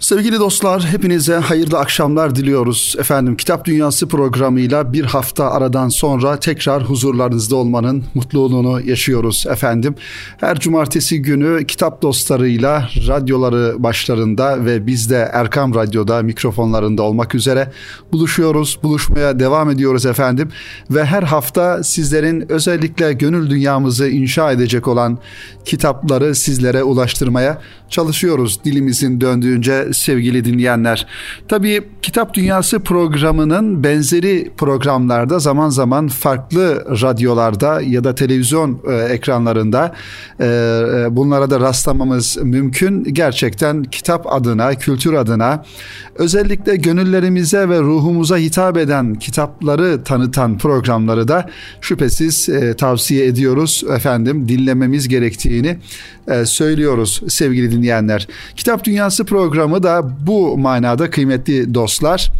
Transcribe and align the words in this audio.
Sevgili 0.00 0.38
dostlar, 0.38 0.86
hepinize 0.86 1.34
hayırlı 1.34 1.78
akşamlar 1.78 2.34
diliyoruz. 2.34 2.96
Efendim, 2.98 3.36
Kitap 3.36 3.64
Dünyası 3.64 4.08
programıyla 4.08 4.92
bir 4.92 5.04
hafta 5.04 5.50
aradan 5.50 5.88
sonra 5.88 6.40
tekrar 6.40 6.82
huzurlarınızda 6.82 7.56
olmanın 7.56 8.04
mutluluğunu 8.14 8.80
yaşıyoruz 8.80 9.46
efendim. 9.50 9.94
Her 10.36 10.58
cumartesi 10.58 11.22
günü 11.22 11.66
kitap 11.66 12.02
dostlarıyla 12.02 12.88
radyoları 13.08 13.82
başlarında 13.82 14.64
ve 14.64 14.86
biz 14.86 15.10
de 15.10 15.30
Erkam 15.32 15.74
Radyo'da 15.74 16.22
mikrofonlarında 16.22 17.02
olmak 17.02 17.34
üzere 17.34 17.72
buluşuyoruz, 18.12 18.78
buluşmaya 18.82 19.40
devam 19.40 19.70
ediyoruz 19.70 20.06
efendim. 20.06 20.48
Ve 20.90 21.04
her 21.04 21.22
hafta 21.22 21.84
sizlerin 21.84 22.52
özellikle 22.52 23.12
gönül 23.12 23.50
dünyamızı 23.50 24.08
inşa 24.08 24.52
edecek 24.52 24.88
olan 24.88 25.18
kitapları 25.64 26.34
sizlere 26.34 26.82
ulaştırmaya 26.82 27.62
çalışıyoruz 27.88 28.64
dilimizin 28.64 29.20
döndüğünce 29.20 29.87
sevgili 29.92 30.44
dinleyenler. 30.44 31.06
Tabii 31.48 31.82
Kitap 32.02 32.34
Dünyası 32.34 32.80
programının 32.80 33.84
benzeri 33.84 34.50
programlarda 34.56 35.38
zaman 35.38 35.68
zaman 35.68 36.08
farklı 36.08 36.84
radyolarda 37.02 37.80
ya 37.80 38.04
da 38.04 38.14
televizyon 38.14 38.80
e, 38.90 38.94
ekranlarında 38.94 39.94
e, 40.40 40.44
e, 40.46 41.16
bunlara 41.16 41.50
da 41.50 41.60
rastlamamız 41.60 42.38
mümkün. 42.42 43.04
Gerçekten 43.04 43.82
kitap 43.82 44.32
adına, 44.32 44.74
kültür 44.74 45.12
adına 45.12 45.64
özellikle 46.14 46.76
gönüllerimize 46.76 47.68
ve 47.68 47.80
ruhumuza 47.80 48.36
hitap 48.36 48.76
eden 48.76 49.14
kitapları 49.14 50.04
tanıtan 50.04 50.58
programları 50.58 51.28
da 51.28 51.50
şüphesiz 51.80 52.48
tavsiye 52.78 53.26
ediyoruz 53.26 53.84
efendim 53.94 54.48
dinlememiz 54.48 55.08
gerektiğini 55.08 55.78
söylüyoruz 56.46 57.22
sevgili 57.28 57.70
dinleyenler. 57.70 58.28
Kitap 58.56 58.84
Dünyası 58.84 59.24
programı 59.24 59.82
da 59.82 60.16
bu 60.26 60.58
manada 60.58 61.10
kıymetli 61.10 61.74
dostlar. 61.74 62.32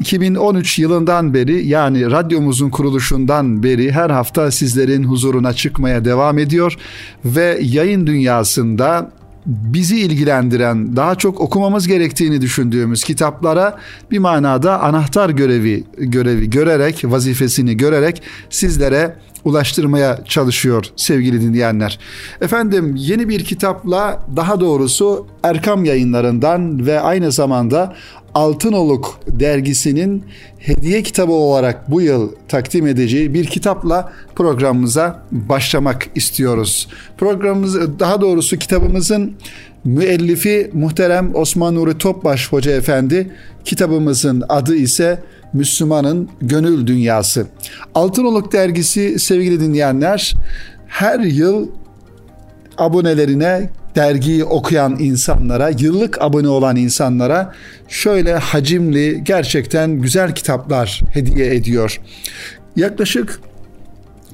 2013 0.00 0.78
yılından 0.78 1.34
beri 1.34 1.66
yani 1.66 2.10
radyomuzun 2.10 2.70
kuruluşundan 2.70 3.62
beri 3.62 3.92
her 3.92 4.10
hafta 4.10 4.50
sizlerin 4.50 5.04
huzuruna 5.04 5.52
çıkmaya 5.52 6.04
devam 6.04 6.38
ediyor 6.38 6.76
ve 7.24 7.58
yayın 7.62 8.06
dünyasında 8.06 9.10
bizi 9.46 10.00
ilgilendiren, 10.00 10.96
daha 10.96 11.14
çok 11.14 11.40
okumamız 11.40 11.86
gerektiğini 11.86 12.40
düşündüğümüz 12.40 13.04
kitaplara 13.04 13.78
bir 14.10 14.18
manada 14.18 14.80
anahtar 14.80 15.30
görevi 15.30 15.84
görevi 15.98 16.50
görerek, 16.50 17.02
vazifesini 17.04 17.76
görerek 17.76 18.22
sizlere 18.50 19.16
ulaştırmaya 19.44 20.18
çalışıyor 20.24 20.84
sevgili 20.96 21.40
dinleyenler. 21.40 21.98
Efendim 22.40 22.94
yeni 22.96 23.28
bir 23.28 23.44
kitapla 23.44 24.22
daha 24.36 24.60
doğrusu 24.60 25.26
Erkam 25.42 25.84
yayınlarından 25.84 26.86
ve 26.86 27.00
aynı 27.00 27.32
zamanda 27.32 27.94
Altınoluk 28.34 29.20
dergisinin 29.26 30.24
hediye 30.58 31.02
kitabı 31.02 31.32
olarak 31.32 31.90
bu 31.90 32.00
yıl 32.00 32.32
takdim 32.48 32.86
edeceği 32.86 33.34
bir 33.34 33.44
kitapla 33.44 34.12
programımıza 34.34 35.22
başlamak 35.32 36.08
istiyoruz. 36.14 36.88
Programımız 37.18 37.98
daha 37.98 38.20
doğrusu 38.20 38.56
kitabımızın 38.56 39.32
müellifi 39.84 40.70
muhterem 40.72 41.34
Osman 41.34 41.74
Nuri 41.74 41.98
Topbaş 41.98 42.52
Hoca 42.52 42.72
Efendi. 42.72 43.32
Kitabımızın 43.64 44.42
adı 44.48 44.76
ise 44.76 45.22
Müslümanın 45.52 46.28
Gönül 46.40 46.86
Dünyası. 46.86 47.46
Altınoluk 47.94 48.52
dergisi 48.52 49.18
sevgili 49.18 49.60
dinleyenler 49.60 50.34
her 50.86 51.20
yıl 51.20 51.68
abonelerine 52.78 53.70
dergiyi 53.96 54.44
okuyan 54.44 54.96
insanlara, 54.98 55.70
yıllık 55.78 56.22
abone 56.22 56.48
olan 56.48 56.76
insanlara 56.76 57.54
şöyle 57.88 58.34
hacimli, 58.34 59.24
gerçekten 59.24 60.00
güzel 60.00 60.34
kitaplar 60.34 61.00
hediye 61.12 61.54
ediyor. 61.54 62.00
Yaklaşık 62.76 63.40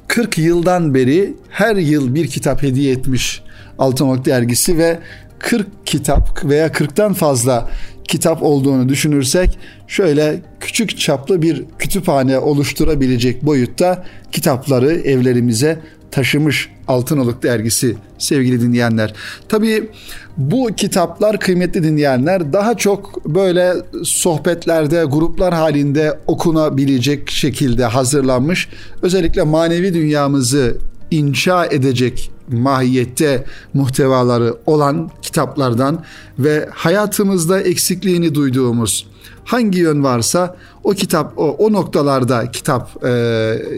40 0.08 0.38
yıldan 0.38 0.94
beri 0.94 1.34
her 1.48 1.76
yıl 1.76 2.14
bir 2.14 2.26
kitap 2.26 2.62
hediye 2.62 2.92
etmiş 2.92 3.42
Altınoluk 3.78 4.24
dergisi 4.24 4.78
ve 4.78 4.98
40 5.38 5.86
kitap 5.86 6.44
veya 6.44 6.66
40'tan 6.66 7.14
fazla 7.14 7.70
kitap 8.08 8.42
olduğunu 8.42 8.88
düşünürsek 8.88 9.58
şöyle 9.86 10.42
küçük 10.60 10.98
çaplı 10.98 11.42
bir 11.42 11.64
kütüphane 11.78 12.38
oluşturabilecek 12.38 13.46
boyutta 13.46 14.04
kitapları 14.32 14.92
evlerimize 14.92 15.80
taşımış 16.10 16.70
Altınoluk 16.88 17.42
dergisi 17.42 17.96
sevgili 18.18 18.60
dinleyenler. 18.60 19.14
Tabii 19.48 19.90
bu 20.36 20.68
kitaplar 20.76 21.40
kıymetli 21.40 21.82
dinleyenler 21.82 22.52
daha 22.52 22.76
çok 22.76 23.24
böyle 23.24 23.72
sohbetlerde 24.04 25.04
gruplar 25.04 25.54
halinde 25.54 26.18
okunabilecek 26.26 27.30
şekilde 27.30 27.84
hazırlanmış. 27.84 28.68
Özellikle 29.02 29.42
manevi 29.42 29.94
dünyamızı 29.94 30.76
inşa 31.10 31.66
edecek 31.66 32.30
mahiyette 32.48 33.44
muhtevaları 33.74 34.54
olan 34.66 35.10
kitaplardan 35.22 36.04
ve 36.38 36.68
hayatımızda 36.72 37.60
eksikliğini 37.60 38.34
duyduğumuz 38.34 39.06
hangi 39.44 39.78
yön 39.78 40.04
varsa 40.04 40.56
o 40.84 40.90
kitap 40.90 41.38
o, 41.38 41.42
o 41.42 41.72
noktalarda 41.72 42.50
kitap 42.50 43.04
e, 43.04 43.08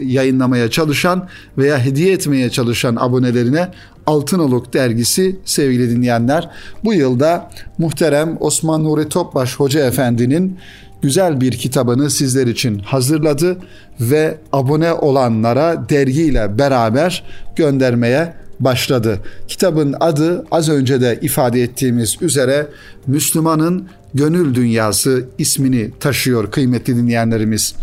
yayınlamaya 0.03 0.69
çalışan 0.69 1.27
veya 1.57 1.79
hediye 1.79 2.13
etmeye 2.13 2.49
çalışan 2.49 2.95
abonelerine 2.95 3.71
Altınoluk 4.09 4.73
dergisi 4.73 5.35
sevgili 5.45 5.89
dinleyenler 5.89 6.49
bu 6.83 6.93
yılda 6.93 7.49
muhterem 7.77 8.37
Osman 8.39 8.83
Nuri 8.83 9.09
Topbaş 9.09 9.55
Hoca 9.55 9.85
Efendi'nin 9.85 10.57
güzel 11.01 11.41
bir 11.41 11.51
kitabını 11.51 12.09
sizler 12.09 12.47
için 12.47 12.79
hazırladı 12.79 13.57
ve 13.99 14.37
abone 14.51 14.93
olanlara 14.93 15.89
dergiyle 15.89 16.57
beraber 16.57 17.23
göndermeye 17.55 18.33
başladı. 18.59 19.19
Kitabın 19.47 19.95
adı 19.99 20.45
az 20.51 20.69
önce 20.69 21.01
de 21.01 21.19
ifade 21.21 21.61
ettiğimiz 21.61 22.17
üzere 22.21 22.67
Müslümanın 23.07 23.87
Gönül 24.13 24.55
Dünyası 24.55 25.25
ismini 25.37 25.91
taşıyor 25.99 26.51
kıymetli 26.51 26.95
dinleyenlerimiz. 26.95 27.75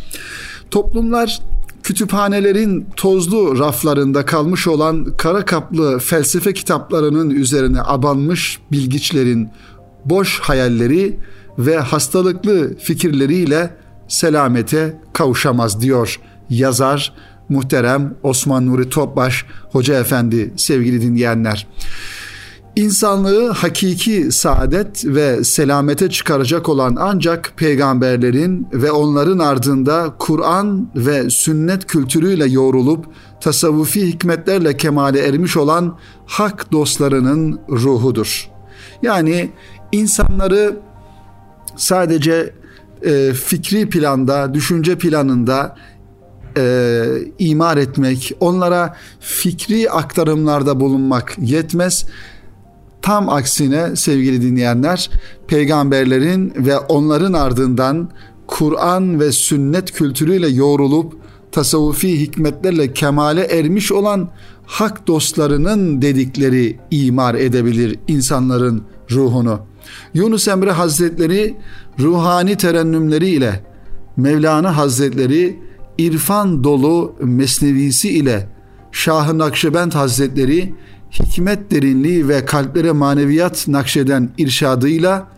Toplumlar 0.70 1.40
kütüphanelerin 1.86 2.86
tozlu 2.96 3.58
raflarında 3.58 4.26
kalmış 4.26 4.66
olan 4.66 5.16
kara 5.16 5.44
kaplı 5.44 5.98
felsefe 5.98 6.54
kitaplarının 6.54 7.30
üzerine 7.30 7.82
abanmış 7.82 8.58
bilgiçlerin 8.72 9.48
boş 10.04 10.40
hayalleri 10.40 11.18
ve 11.58 11.76
hastalıklı 11.78 12.78
fikirleriyle 12.78 13.76
selamete 14.08 15.00
kavuşamaz 15.12 15.80
diyor 15.80 16.20
yazar 16.50 17.12
muhterem 17.48 18.14
Osman 18.22 18.66
Nuri 18.66 18.88
Topbaş 18.88 19.44
Hoca 19.72 20.00
Efendi 20.00 20.52
sevgili 20.56 21.02
dinleyenler. 21.02 21.66
İnsanlığı 22.76 23.50
hakiki 23.50 24.32
saadet 24.32 25.04
ve 25.04 25.44
selamete 25.44 26.10
çıkaracak 26.10 26.68
olan 26.68 26.96
ancak 27.00 27.52
peygamberlerin 27.56 28.68
ve 28.72 28.92
onların 28.92 29.38
ardında 29.38 30.14
Kur'an 30.18 30.90
ve 30.96 31.30
sünnet 31.30 31.86
kültürüyle 31.86 32.46
yoğrulup 32.46 33.06
tasavvufi 33.40 34.06
hikmetlerle 34.06 34.76
kemale 34.76 35.20
ermiş 35.28 35.56
olan 35.56 35.98
hak 36.26 36.72
dostlarının 36.72 37.60
ruhudur. 37.70 38.50
Yani 39.02 39.50
insanları 39.92 40.76
sadece 41.76 42.54
e, 43.02 43.32
fikri 43.32 43.88
planda, 43.88 44.54
düşünce 44.54 44.98
planında 44.98 45.76
e, 46.56 47.04
imar 47.38 47.76
etmek, 47.76 48.32
onlara 48.40 48.96
fikri 49.20 49.90
aktarımlarda 49.90 50.80
bulunmak 50.80 51.36
yetmez. 51.38 52.06
Tam 53.06 53.28
aksine 53.28 53.96
sevgili 53.96 54.42
dinleyenler, 54.42 55.10
peygamberlerin 55.46 56.52
ve 56.56 56.78
onların 56.78 57.32
ardından 57.32 58.10
Kur'an 58.46 59.20
ve 59.20 59.32
sünnet 59.32 59.92
kültürüyle 59.92 60.48
yoğrulup 60.48 61.12
tasavvufi 61.52 62.20
hikmetlerle 62.20 62.92
kemale 62.92 63.40
ermiş 63.40 63.92
olan 63.92 64.30
hak 64.64 65.06
dostlarının 65.06 66.02
dedikleri 66.02 66.78
imar 66.90 67.34
edebilir 67.34 67.98
insanların 68.08 68.82
ruhunu. 69.10 69.60
Yunus 70.14 70.48
Emre 70.48 70.72
Hazretleri 70.72 71.56
ruhani 72.00 72.56
terennümleri 72.56 73.28
ile 73.28 73.64
Mevlana 74.16 74.76
Hazretleri 74.76 75.58
irfan 75.98 76.64
dolu 76.64 77.14
mesnevisi 77.20 78.08
ile 78.10 78.48
Şah-ı 78.92 79.38
Nakşibend 79.38 79.92
Hazretleri 79.92 80.74
hikmet 81.20 81.70
derinliği 81.70 82.28
ve 82.28 82.44
kalplere 82.44 82.92
maneviyat 82.92 83.68
nakşeden 83.68 84.30
irşadıyla 84.38 85.28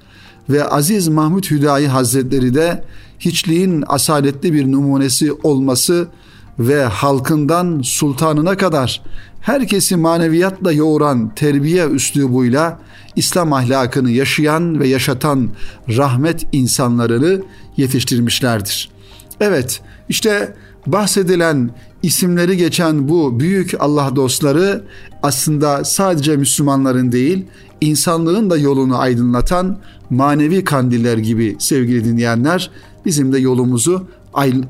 ve 0.51 0.65
Aziz 0.65 1.09
Mahmud 1.09 1.45
Hüdayi 1.45 1.89
Hazretleri 1.89 2.55
de 2.55 2.85
hiçliğin 3.21 3.85
asaletli 3.87 4.53
bir 4.53 4.73
numunesi 4.73 5.33
olması 5.33 6.09
ve 6.59 6.85
halkından 6.85 7.81
sultanına 7.85 8.57
kadar 8.57 9.03
herkesi 9.41 9.97
maneviyatla 9.97 10.73
yoğuran 10.73 11.35
terbiye 11.35 11.87
üslubuyla 11.87 12.81
İslam 13.17 13.53
ahlakını 13.53 14.11
yaşayan 14.11 14.81
ve 14.81 14.89
yaşatan 14.89 15.51
rahmet 15.89 16.47
insanlarını 16.53 17.43
yetiştirmişlerdir. 17.77 18.98
Evet, 19.41 19.81
işte 20.09 20.55
bahsedilen 20.87 21.71
isimleri 22.03 22.57
geçen 22.57 23.09
bu 23.09 23.41
büyük 23.41 23.75
Allah 23.79 24.17
dostları 24.17 24.85
aslında 25.23 25.85
sadece 25.85 26.37
Müslümanların 26.37 27.13
değil, 27.13 27.47
insanlığın 27.81 28.51
da 28.51 28.57
yolunu 28.57 28.99
aydınlatan 28.99 29.79
manevi 30.11 30.65
kandiller 30.65 31.19
gibi 31.19 31.57
sevgili 31.59 32.05
dinleyenler 32.05 32.71
bizim 33.05 33.33
de 33.33 33.39
yolumuzu 33.39 34.07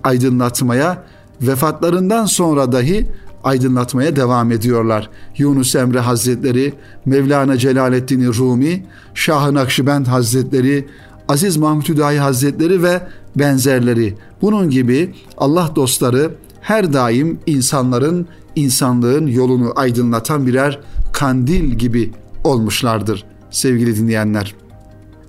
aydınlatmaya 0.04 1.04
vefatlarından 1.42 2.26
sonra 2.26 2.72
dahi 2.72 3.08
aydınlatmaya 3.44 4.16
devam 4.16 4.52
ediyorlar. 4.52 5.10
Yunus 5.38 5.74
Emre 5.74 6.00
Hazretleri, 6.00 6.74
Mevlana 7.06 7.58
Celaleddin 7.58 8.32
Rumi, 8.32 8.86
Şah-ı 9.14 10.04
Hazretleri, 10.10 10.88
Aziz 11.28 11.56
Mahmud 11.56 11.88
Hüdayi 11.88 12.20
Hazretleri 12.20 12.82
ve 12.82 13.02
benzerleri. 13.36 14.14
Bunun 14.42 14.70
gibi 14.70 15.14
Allah 15.36 15.70
dostları 15.76 16.34
her 16.60 16.92
daim 16.92 17.38
insanların, 17.46 18.26
insanlığın 18.56 19.26
yolunu 19.26 19.72
aydınlatan 19.76 20.46
birer 20.46 20.80
kandil 21.12 21.64
gibi 21.64 22.10
olmuşlardır 22.44 23.24
sevgili 23.50 23.96
dinleyenler. 23.96 24.54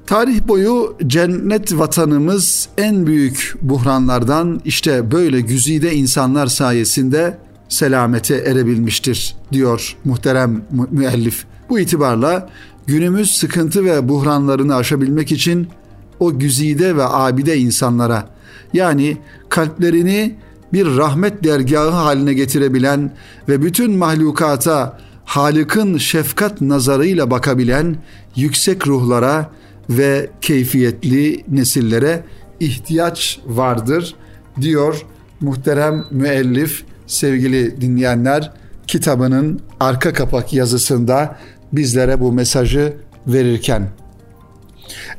Tarih 0.07 0.47
boyu 0.47 0.97
cennet 1.07 1.77
vatanımız 1.77 2.69
en 2.77 3.07
büyük 3.07 3.55
buhranlardan 3.61 4.61
işte 4.65 5.11
böyle 5.11 5.41
güzide 5.41 5.95
insanlar 5.95 6.47
sayesinde 6.47 7.37
selamete 7.69 8.35
erebilmiştir 8.35 9.35
diyor 9.51 9.97
muhterem 10.05 10.61
müellif. 10.91 11.45
Bu 11.69 11.79
itibarla 11.79 12.49
günümüz 12.87 13.31
sıkıntı 13.31 13.85
ve 13.85 14.09
buhranlarını 14.09 14.75
aşabilmek 14.75 15.31
için 15.31 15.67
o 16.19 16.39
güzide 16.39 16.95
ve 16.95 17.03
abide 17.03 17.57
insanlara 17.57 18.29
yani 18.73 19.17
kalplerini 19.49 20.35
bir 20.73 20.97
rahmet 20.97 21.43
dergahı 21.43 21.89
haline 21.89 22.33
getirebilen 22.33 23.11
ve 23.49 23.61
bütün 23.61 23.97
mahlukata 23.97 24.99
Halık'ın 25.25 25.97
şefkat 25.97 26.61
nazarıyla 26.61 27.31
bakabilen 27.31 27.95
yüksek 28.35 28.87
ruhlara 28.87 29.49
ve 29.89 30.29
keyfiyetli 30.41 31.43
nesillere 31.47 32.23
ihtiyaç 32.59 33.39
vardır 33.47 34.15
diyor 34.61 35.05
muhterem 35.41 36.05
müellif 36.11 36.83
sevgili 37.07 37.81
dinleyenler 37.81 38.51
kitabının 38.87 39.59
arka 39.79 40.13
kapak 40.13 40.53
yazısında 40.53 41.37
bizlere 41.73 42.19
bu 42.19 42.31
mesajı 42.31 42.93
verirken. 43.27 43.89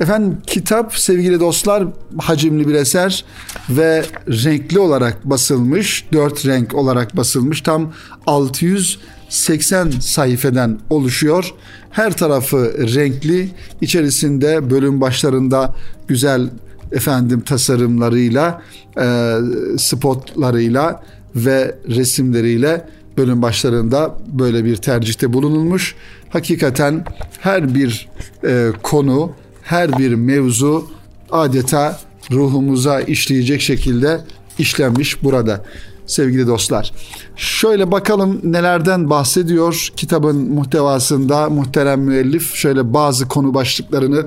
Efendim 0.00 0.38
kitap 0.46 0.94
sevgili 0.96 1.40
dostlar 1.40 1.84
hacimli 2.18 2.68
bir 2.68 2.74
eser 2.74 3.24
ve 3.70 4.04
renkli 4.28 4.78
olarak 4.78 5.24
basılmış, 5.24 6.04
dört 6.12 6.46
renk 6.46 6.74
olarak 6.74 7.16
basılmış 7.16 7.60
tam 7.60 7.92
680 8.26 9.90
sayfeden 9.90 10.78
oluşuyor. 10.90 11.54
Her 11.90 12.16
tarafı 12.16 12.72
renkli, 12.94 13.48
içerisinde 13.80 14.70
bölüm 14.70 15.00
başlarında 15.00 15.74
güzel 16.08 16.50
efendim 16.92 17.40
tasarımlarıyla, 17.40 18.62
e, 19.00 19.36
spotlarıyla 19.78 21.02
ve 21.36 21.74
resimleriyle 21.88 22.86
bölüm 23.16 23.42
başlarında 23.42 24.14
böyle 24.32 24.64
bir 24.64 24.76
tercihte 24.76 25.32
bulunulmuş. 25.32 25.94
Hakikaten 26.28 27.04
her 27.40 27.74
bir 27.74 28.08
e, 28.44 28.68
konu, 28.82 29.32
her 29.70 29.98
bir 29.98 30.14
mevzu 30.14 30.90
adeta 31.30 31.98
ruhumuza 32.30 33.00
işleyecek 33.00 33.60
şekilde 33.60 34.20
işlenmiş 34.58 35.22
burada 35.22 35.64
sevgili 36.06 36.46
dostlar. 36.46 36.92
Şöyle 37.36 37.90
bakalım 37.90 38.40
nelerden 38.44 39.10
bahsediyor 39.10 39.88
kitabın 39.96 40.36
muhtevasında 40.36 41.50
muhterem 41.50 42.00
müellif. 42.00 42.54
Şöyle 42.54 42.94
bazı 42.94 43.28
konu 43.28 43.54
başlıklarını 43.54 44.26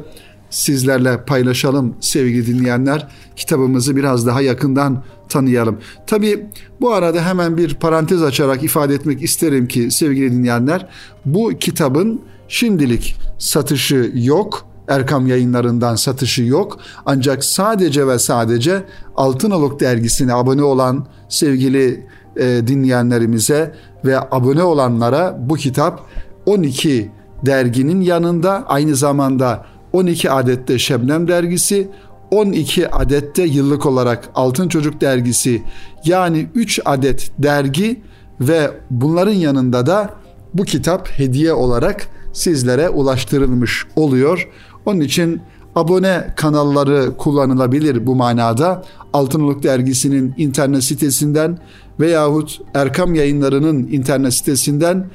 sizlerle 0.50 1.26
paylaşalım 1.26 1.96
sevgili 2.00 2.48
dinleyenler. 2.48 3.08
Kitabımızı 3.36 3.96
biraz 3.96 4.28
daha 4.28 4.42
yakından 4.42 5.04
tanıyalım. 5.30 5.78
Tabi 6.08 6.46
bu 6.82 6.94
arada 6.94 7.26
hemen 7.26 7.58
bir 7.58 7.76
parantez 7.76 8.24
açarak 8.24 8.64
ifade 8.64 8.94
etmek 8.94 9.24
isterim 9.24 9.68
ki 9.68 9.92
sevgili 9.92 10.32
dinleyenler 10.32 10.88
bu 11.26 11.50
kitabın 11.60 12.22
şimdilik 12.48 13.16
satışı 13.40 14.12
yok. 14.14 14.73
Erkam 14.88 15.28
yayınlarından 15.28 15.96
satışı 15.96 16.44
yok. 16.44 16.78
Ancak 17.06 17.44
sadece 17.46 18.08
ve 18.08 18.20
sadece 18.20 18.84
Altınoluk 19.16 19.80
dergisine 19.80 20.34
abone 20.34 20.64
olan 20.64 21.08
sevgili 21.30 22.08
e, 22.38 22.68
dinleyenlerimize 22.68 23.76
ve 24.06 24.20
abone 24.20 24.64
olanlara 24.64 25.38
bu 25.40 25.56
kitap 25.56 26.02
12 26.46 27.12
derginin 27.46 28.02
yanında 28.02 28.64
aynı 28.68 28.96
zamanda 28.96 29.66
12 29.94 30.32
adette 30.32 30.80
Şebnem 30.80 31.28
dergisi, 31.28 31.88
12 32.32 32.90
adette 32.90 33.44
yıllık 33.44 33.86
olarak 33.86 34.30
Altın 34.36 34.68
Çocuk 34.68 35.02
dergisi 35.02 35.64
yani 36.06 36.48
3 36.56 36.80
adet 36.86 37.32
dergi 37.40 38.02
ve 38.42 38.72
bunların 38.90 39.34
yanında 39.34 39.86
da 39.86 40.10
bu 40.54 40.64
kitap 40.64 41.10
hediye 41.10 41.54
olarak 41.54 42.08
sizlere 42.34 42.90
ulaştırılmış 42.90 43.86
oluyor. 43.96 44.50
Onun 44.86 45.02
için 45.02 45.42
abone 45.76 46.34
kanalları 46.36 47.18
kullanılabilir 47.18 48.06
bu 48.06 48.16
manada. 48.16 48.84
Altınoluk 49.14 49.64
dergisinin 49.64 50.34
internet 50.38 50.84
sitesinden 50.84 51.58
veyahut 52.00 52.62
Erkam 52.74 53.16
yayınlarının 53.16 53.88
internet 53.92 54.34
sitesinden 54.34 55.06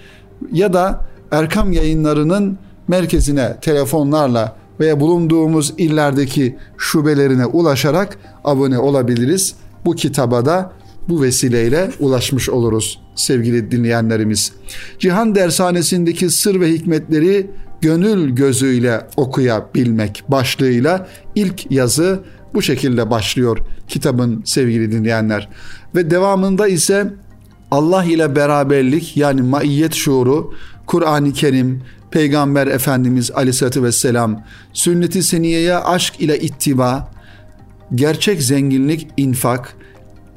ya 0.53 0.73
da 0.73 1.06
Erkam 1.31 1.73
yayınlarının 1.73 2.59
merkezine 2.88 3.56
telefonlarla 3.61 4.56
veya 4.81 5.00
bulunduğumuz 5.00 5.75
illerdeki 5.79 6.56
şubelerine 6.79 7.47
ulaşarak 7.47 8.19
abone 8.44 8.79
olabiliriz. 8.79 9.55
Bu 9.85 9.94
kitaba 9.94 10.47
da 10.47 10.73
bu 11.09 11.23
vesileyle 11.23 11.91
ulaşmış 12.00 12.49
oluruz 12.49 13.00
sevgili 13.15 13.70
dinleyenlerimiz. 13.70 14.53
Cihan 14.99 15.35
Dershanesi'ndeki 15.35 16.31
sır 16.31 16.61
ve 16.61 16.73
hikmetleri 16.73 17.50
gönül 17.80 18.30
gözüyle 18.30 19.06
okuyabilmek 19.16 20.25
başlığıyla 20.28 21.08
ilk 21.34 21.70
yazı 21.70 22.20
bu 22.55 22.62
şekilde 22.62 23.10
başlıyor 23.10 23.58
kitabın 23.88 24.43
sevgili 24.44 24.93
dinleyenler. 24.93 25.48
Ve 25.94 26.10
devamında 26.10 26.69
ise 26.69 27.14
Allah 27.70 28.05
ile 28.05 28.36
beraberlik 28.36 29.17
yani 29.17 29.43
maiyet 29.43 29.94
şuuru, 29.94 30.55
Kur'an-ı 30.86 31.32
Kerim, 31.32 31.82
Peygamber 32.10 32.67
Efendimiz 32.67 33.31
Aleyhisselatü 33.31 33.82
Vesselam, 33.82 34.44
sünnet-i 34.72 35.22
seniyeye 35.22 35.76
aşk 35.76 36.20
ile 36.20 36.41
ittiba, 36.41 37.10
gerçek 37.94 38.43
zenginlik, 38.43 39.08
infak, 39.17 39.76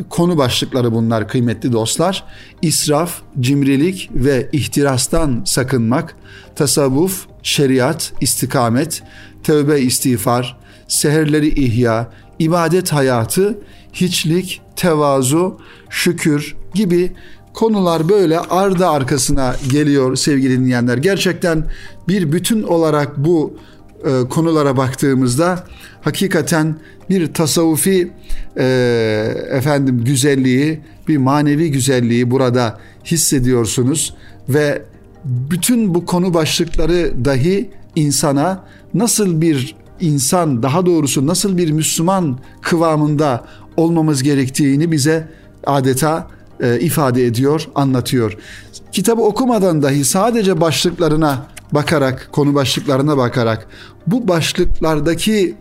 konu 0.10 0.38
başlıkları 0.38 0.93
bunlar 0.93 1.27
kıymetli 1.27 1.72
dostlar. 1.72 2.24
İsraf, 2.62 3.22
cimrilik 3.39 4.10
ve 4.13 4.50
ihtirastan 4.51 5.41
sakınmak, 5.46 6.15
tasavvuf, 6.55 7.25
şeriat, 7.43 8.13
istikamet, 8.22 9.03
tövbe 9.43 9.81
istiğfar, 9.81 10.58
seherleri 10.88 11.48
ihya, 11.63 12.10
ibadet 12.39 12.93
hayatı, 12.93 13.58
hiçlik, 13.93 14.62
tevazu, 14.75 15.60
şükür 15.89 16.55
gibi 16.74 17.12
konular 17.53 18.10
böyle 18.10 18.39
ardı 18.39 18.88
arkasına 18.88 19.55
geliyor 19.72 20.15
sevgili 20.15 20.60
dinleyenler. 20.60 20.98
Gerçekten 20.98 21.65
bir 22.08 22.31
bütün 22.31 22.63
olarak 22.63 23.17
bu 23.17 23.53
e, 24.05 24.29
konulara 24.29 24.77
baktığımızda 24.77 25.63
hakikaten 26.01 26.75
bir 27.10 27.34
tasavvufi 27.34 28.12
e, 28.58 28.65
efendim 29.51 30.03
güzelliği, 30.03 30.79
bir 31.08 31.17
manevi 31.17 31.72
güzelliği 31.72 32.31
burada 32.31 32.79
hissediyorsunuz 33.05 34.13
ve 34.50 34.81
bütün 35.25 35.96
bu 35.96 36.05
konu 36.05 36.34
başlıkları 36.34 37.25
dahi 37.25 37.70
insana 37.96 38.63
nasıl 38.93 39.41
bir 39.41 39.75
insan 40.00 40.63
daha 40.63 40.86
doğrusu 40.86 41.27
nasıl 41.27 41.58
bir 41.58 41.72
Müslüman 41.72 42.39
kıvamında 42.62 43.46
olmamız 43.77 44.24
gerektiğini 44.24 44.91
bize 44.91 45.27
adeta 45.65 46.27
e, 46.60 46.79
ifade 46.79 47.25
ediyor, 47.25 47.67
anlatıyor. 47.75 48.38
Kitabı 48.91 49.22
okumadan 49.22 49.84
dahi 49.84 50.05
sadece 50.05 50.62
başlıklarına 50.62 51.46
bakarak, 51.72 52.30
konu 52.32 52.56
başlıklarına 52.56 53.18
bakarak 53.18 53.68
bu 54.08 54.28
başlıklardaki 54.28 55.56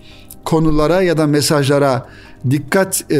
konulara 0.44 1.02
ya 1.02 1.18
da 1.18 1.26
mesajlara 1.26 2.08
dikkat 2.50 3.12
e, 3.12 3.16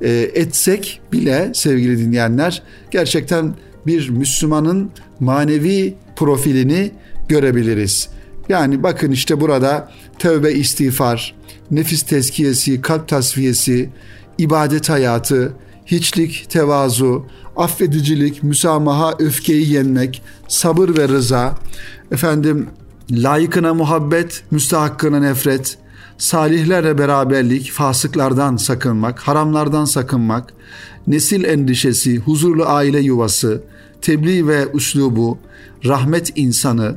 e, 0.00 0.30
etsek 0.34 1.00
bile 1.12 1.50
sevgili 1.54 1.98
dinleyenler 1.98 2.62
gerçekten 2.90 3.54
bir 3.86 4.08
Müslümanın 4.08 4.90
manevi 5.20 5.94
profilini 6.16 6.90
görebiliriz. 7.28 8.08
Yani 8.48 8.82
bakın 8.82 9.10
işte 9.10 9.40
burada 9.40 9.92
tövbe 10.18 10.52
istiğfar, 10.52 11.34
nefis 11.70 12.02
tezkiyesi, 12.02 12.80
kalp 12.80 13.08
tasfiyesi, 13.08 13.90
ibadet 14.38 14.88
hayatı, 14.88 15.52
hiçlik, 15.86 16.50
tevazu, 16.50 17.26
affedicilik, 17.60 18.42
müsamaha, 18.42 19.14
öfkeyi 19.18 19.72
yenmek, 19.72 20.22
sabır 20.48 20.96
ve 20.96 21.08
rıza, 21.08 21.54
efendim 22.12 22.66
layıkına 23.10 23.74
muhabbet, 23.74 24.42
müstahakkına 24.50 25.20
nefret, 25.20 25.78
salihlerle 26.18 26.98
beraberlik, 26.98 27.70
fasıklardan 27.70 28.56
sakınmak, 28.56 29.20
haramlardan 29.20 29.84
sakınmak, 29.84 30.52
nesil 31.06 31.44
endişesi, 31.44 32.18
huzurlu 32.18 32.64
aile 32.66 33.00
yuvası, 33.00 33.62
tebliğ 34.00 34.46
ve 34.46 34.68
üslubu, 34.74 35.38
rahmet 35.84 36.32
insanı, 36.36 36.96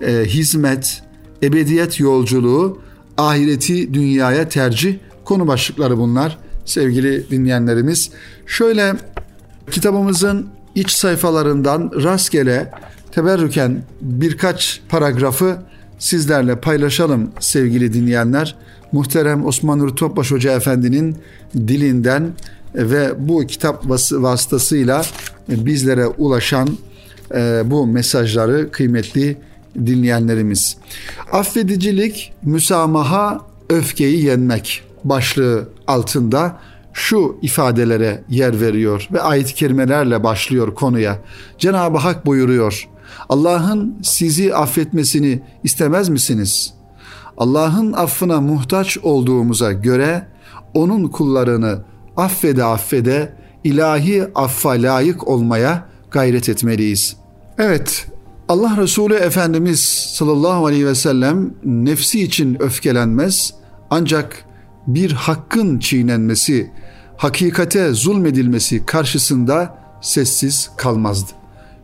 e, 0.00 0.24
hizmet, 0.24 1.02
ebediyet 1.42 2.00
yolculuğu, 2.00 2.78
ahireti 3.16 3.94
dünyaya 3.94 4.48
tercih 4.48 4.96
konu 5.24 5.46
başlıkları 5.46 5.98
bunlar 5.98 6.38
sevgili 6.64 7.30
dinleyenlerimiz. 7.30 8.10
Şöyle 8.46 8.94
kitabımızın 9.72 10.46
iç 10.74 10.90
sayfalarından 10.90 11.90
rastgele 12.02 12.70
teberrüken 13.12 13.82
birkaç 14.00 14.80
paragrafı 14.88 15.56
sizlerle 15.98 16.60
paylaşalım 16.60 17.30
sevgili 17.40 17.92
dinleyenler. 17.92 18.56
Muhterem 18.92 19.46
Osman 19.46 19.78
Nuri 19.78 19.94
Topbaş 19.94 20.30
Hoca 20.30 20.52
Efendi'nin 20.52 21.16
dilinden 21.54 22.32
ve 22.74 23.28
bu 23.28 23.46
kitap 23.46 23.88
vasıtasıyla 24.12 25.02
bizlere 25.48 26.06
ulaşan 26.06 26.68
e, 27.34 27.62
bu 27.64 27.86
mesajları 27.86 28.70
kıymetli 28.70 29.36
dinleyenlerimiz. 29.86 30.76
Affedicilik, 31.32 32.32
müsamaha, 32.42 33.40
öfkeyi 33.68 34.24
yenmek 34.24 34.82
başlığı 35.04 35.68
altında 35.86 36.58
şu 36.92 37.38
ifadelere 37.42 38.24
yer 38.28 38.60
veriyor 38.60 39.08
ve 39.12 39.20
ayet-i 39.20 39.54
kerimelerle 39.54 40.24
başlıyor 40.24 40.74
konuya. 40.74 41.18
Cenab-ı 41.58 41.98
Hak 41.98 42.26
buyuruyor. 42.26 42.88
Allah'ın 43.28 43.98
sizi 44.02 44.54
affetmesini 44.54 45.42
istemez 45.64 46.08
misiniz? 46.08 46.74
Allah'ın 47.38 47.92
affına 47.92 48.40
muhtaç 48.40 48.98
olduğumuza 48.98 49.72
göre 49.72 50.26
onun 50.74 51.08
kullarını 51.08 51.78
affede 52.16 52.64
affede 52.64 53.32
ilahi 53.64 54.24
affa 54.34 54.70
layık 54.70 55.28
olmaya 55.28 55.84
gayret 56.10 56.48
etmeliyiz. 56.48 57.16
Evet, 57.58 58.06
Allah 58.48 58.76
Resulü 58.76 59.14
Efendimiz 59.14 59.80
sallallahu 60.14 60.66
aleyhi 60.66 60.86
ve 60.86 60.94
sellem 60.94 61.50
nefsi 61.64 62.22
için 62.22 62.62
öfkelenmez 62.62 63.54
ancak 63.90 64.44
bir 64.88 65.12
hakkın 65.12 65.78
çiğnenmesi, 65.78 66.70
hakikate 67.16 67.92
zulmedilmesi 67.92 68.86
karşısında 68.86 69.78
sessiz 70.02 70.70
kalmazdı. 70.76 71.30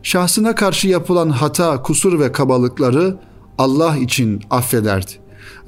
Şahsına 0.03 0.55
karşı 0.55 0.87
yapılan 0.87 1.29
hata, 1.29 1.81
kusur 1.81 2.19
ve 2.19 2.31
kabalıkları 2.31 3.17
Allah 3.57 3.97
için 3.97 4.41
affederdi. 4.49 5.11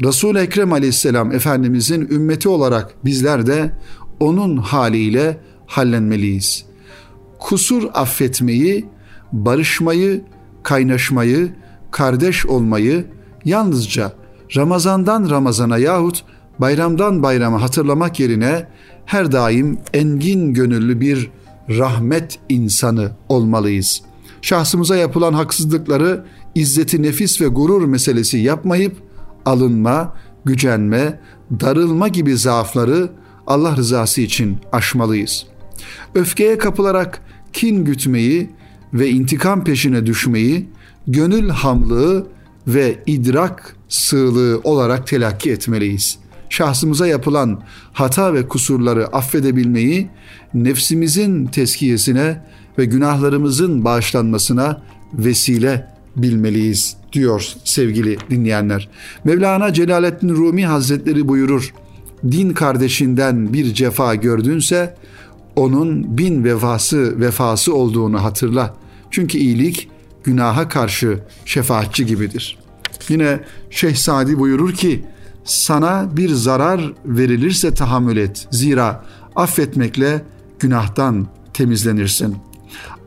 Resul-i 0.03 0.39
Ekrem 0.39 0.73
aleyhisselam 0.73 1.31
Efendimizin 1.31 2.01
ümmeti 2.01 2.49
olarak 2.49 3.05
bizler 3.05 3.47
de 3.47 3.71
onun 4.19 4.57
haliyle 4.57 5.37
hallenmeliyiz. 5.65 6.65
Kusur 7.39 7.83
affetmeyi, 7.93 8.85
barışmayı, 9.31 10.21
kaynaşmayı, 10.63 11.49
kardeş 11.91 12.45
olmayı 12.45 13.05
yalnızca 13.45 14.13
Ramazandan 14.55 15.29
Ramazana 15.29 15.77
yahut 15.77 16.23
bayramdan 16.59 17.23
bayrama 17.23 17.61
hatırlamak 17.61 18.19
yerine 18.19 18.67
her 19.05 19.31
daim 19.31 19.77
engin 19.93 20.53
gönüllü 20.53 21.01
bir 21.01 21.31
rahmet 21.69 22.39
insanı 22.49 23.11
olmalıyız. 23.29 24.01
Şahsımıza 24.41 24.95
yapılan 24.95 25.33
haksızlıkları 25.33 26.25
izzeti 26.55 27.01
nefis 27.01 27.41
ve 27.41 27.47
gurur 27.47 27.85
meselesi 27.85 28.37
yapmayıp 28.37 28.95
alınma, 29.45 30.15
gücenme, 30.45 31.19
darılma 31.51 32.07
gibi 32.07 32.37
zaafları 32.37 33.09
Allah 33.47 33.77
rızası 33.77 34.21
için 34.21 34.57
aşmalıyız. 34.71 35.45
Öfkeye 36.15 36.57
kapılarak 36.57 37.21
kin 37.53 37.85
gütmeyi 37.85 38.49
ve 38.93 39.09
intikam 39.09 39.63
peşine 39.63 40.05
düşmeyi 40.05 40.69
gönül 41.07 41.49
hamlığı 41.49 42.27
ve 42.67 42.99
idrak 43.05 43.75
sığlığı 43.89 44.61
olarak 44.63 45.07
telakki 45.07 45.51
etmeliyiz. 45.51 46.19
Şahsımıza 46.49 47.07
yapılan 47.07 47.61
hata 47.93 48.33
ve 48.33 48.47
kusurları 48.47 49.07
affedebilmeyi 49.07 50.09
nefsimizin 50.53 51.45
teskiyesine 51.45 52.41
ve 52.77 52.85
günahlarımızın 52.85 53.85
bağışlanmasına 53.85 54.81
vesile 55.13 55.87
bilmeliyiz 56.15 56.97
diyor 57.13 57.53
sevgili 57.63 58.17
dinleyenler. 58.29 58.89
Mevlana 59.23 59.73
Celaleddin 59.73 60.29
Rumi 60.29 60.65
Hazretleri 60.65 61.27
buyurur. 61.27 61.73
Din 62.31 62.53
kardeşinden 62.53 63.53
bir 63.53 63.73
cefa 63.73 64.15
gördünse 64.15 64.95
onun 65.55 66.17
bin 66.17 66.43
vefası 66.43 67.19
vefası 67.19 67.75
olduğunu 67.75 68.23
hatırla. 68.23 68.75
Çünkü 69.11 69.37
iyilik 69.37 69.89
günaha 70.23 70.69
karşı 70.69 71.19
şefaatçi 71.45 72.05
gibidir. 72.05 72.57
Yine 73.09 73.39
Şeyh 73.69 73.95
Sadi 73.95 74.39
buyurur 74.39 74.73
ki 74.73 75.05
sana 75.47 76.17
bir 76.17 76.29
zarar 76.29 76.93
verilirse 77.05 77.73
tahammül 77.73 78.17
et. 78.17 78.47
Zira 78.51 79.03
affetmekle 79.35 80.21
günahtan 80.59 81.27
temizlenirsin. 81.53 82.35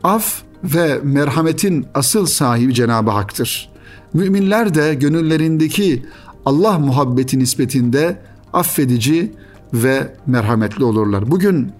Af 0.03 0.41
ve 0.63 0.99
merhametin 1.03 1.85
asıl 1.93 2.25
sahibi 2.25 2.73
Cenab-ı 2.73 3.11
Hak'tır. 3.11 3.69
Müminler 4.13 4.75
de 4.75 4.93
gönüllerindeki 4.93 6.05
Allah 6.45 6.79
muhabbeti 6.79 7.39
nispetinde 7.39 8.21
affedici 8.53 9.31
ve 9.73 10.15
merhametli 10.27 10.83
olurlar. 10.83 11.31
Bugün 11.31 11.71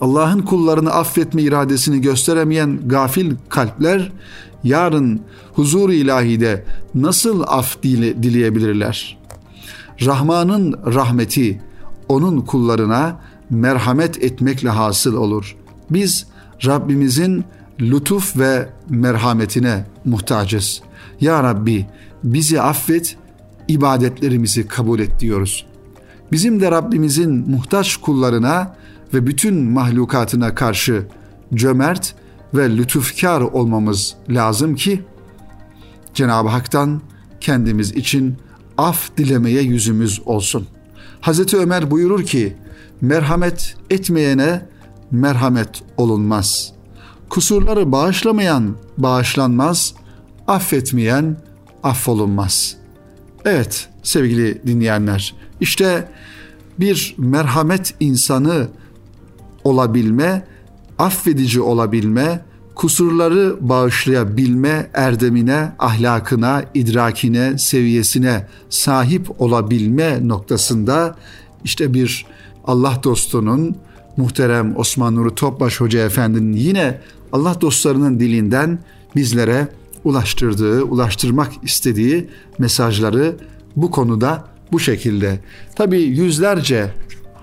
Allah'ın 0.00 0.42
kullarını 0.42 0.90
affetme 0.90 1.42
iradesini 1.42 2.00
gösteremeyen 2.00 2.80
gafil 2.86 3.34
kalpler 3.48 4.12
yarın 4.64 5.20
huzur 5.54 5.90
ilahide 5.90 6.64
nasıl 6.94 7.42
af 7.46 7.82
dile, 7.82 8.22
dileyebilirler? 8.22 9.17
Rahman'ın 10.06 10.74
rahmeti 10.94 11.60
onun 12.08 12.40
kullarına 12.40 13.20
merhamet 13.50 14.22
etmekle 14.22 14.68
hasıl 14.68 15.14
olur. 15.14 15.56
Biz 15.90 16.26
Rabbimizin 16.66 17.44
lütuf 17.80 18.36
ve 18.36 18.68
merhametine 18.88 19.86
muhtacız. 20.04 20.82
Ya 21.20 21.42
Rabbi 21.42 21.86
bizi 22.24 22.62
affet, 22.62 23.16
ibadetlerimizi 23.68 24.66
kabul 24.66 25.00
et 25.00 25.20
diyoruz. 25.20 25.66
Bizim 26.32 26.60
de 26.60 26.70
Rabbimizin 26.70 27.50
muhtaç 27.50 27.96
kullarına 27.96 28.76
ve 29.14 29.26
bütün 29.26 29.70
mahlukatına 29.70 30.54
karşı 30.54 31.06
cömert 31.54 32.14
ve 32.54 32.76
lütufkar 32.76 33.40
olmamız 33.40 34.14
lazım 34.30 34.74
ki 34.74 35.04
Cenab-ı 36.14 36.48
Hak'tan 36.48 37.00
kendimiz 37.40 37.92
için 37.92 38.36
af 38.78 39.16
dilemeye 39.16 39.62
yüzümüz 39.62 40.20
olsun. 40.26 40.66
Hazreti 41.20 41.56
Ömer 41.56 41.90
buyurur 41.90 42.22
ki 42.24 42.56
merhamet 43.00 43.76
etmeyene 43.90 44.66
merhamet 45.10 45.82
olunmaz. 45.96 46.72
Kusurları 47.28 47.92
bağışlamayan 47.92 48.76
bağışlanmaz, 48.98 49.94
affetmeyen 50.46 51.36
affolunmaz. 51.82 52.76
Evet 53.44 53.88
sevgili 54.02 54.62
dinleyenler 54.66 55.34
işte 55.60 56.08
bir 56.78 57.14
merhamet 57.18 57.94
insanı 58.00 58.68
olabilme, 59.64 60.46
affedici 60.98 61.60
olabilme, 61.60 62.44
kusurları 62.78 63.56
bağışlayabilme 63.60 64.90
erdemine, 64.94 65.72
ahlakına, 65.78 66.64
idrakine, 66.74 67.58
seviyesine 67.58 68.46
sahip 68.70 69.40
olabilme 69.40 70.28
noktasında 70.28 71.16
işte 71.64 71.94
bir 71.94 72.26
Allah 72.64 73.00
dostunun 73.04 73.76
muhterem 74.16 74.76
Osman 74.76 75.16
Nuri 75.16 75.34
Topbaş 75.34 75.80
Hoca 75.80 76.04
Efendi'nin 76.04 76.52
yine 76.52 77.00
Allah 77.32 77.60
dostlarının 77.60 78.20
dilinden 78.20 78.78
bizlere 79.16 79.68
ulaştırdığı, 80.04 80.82
ulaştırmak 80.82 81.52
istediği 81.62 82.30
mesajları 82.58 83.36
bu 83.76 83.90
konuda 83.90 84.44
bu 84.72 84.80
şekilde. 84.80 85.40
Tabii 85.76 86.02
yüzlerce 86.02 86.90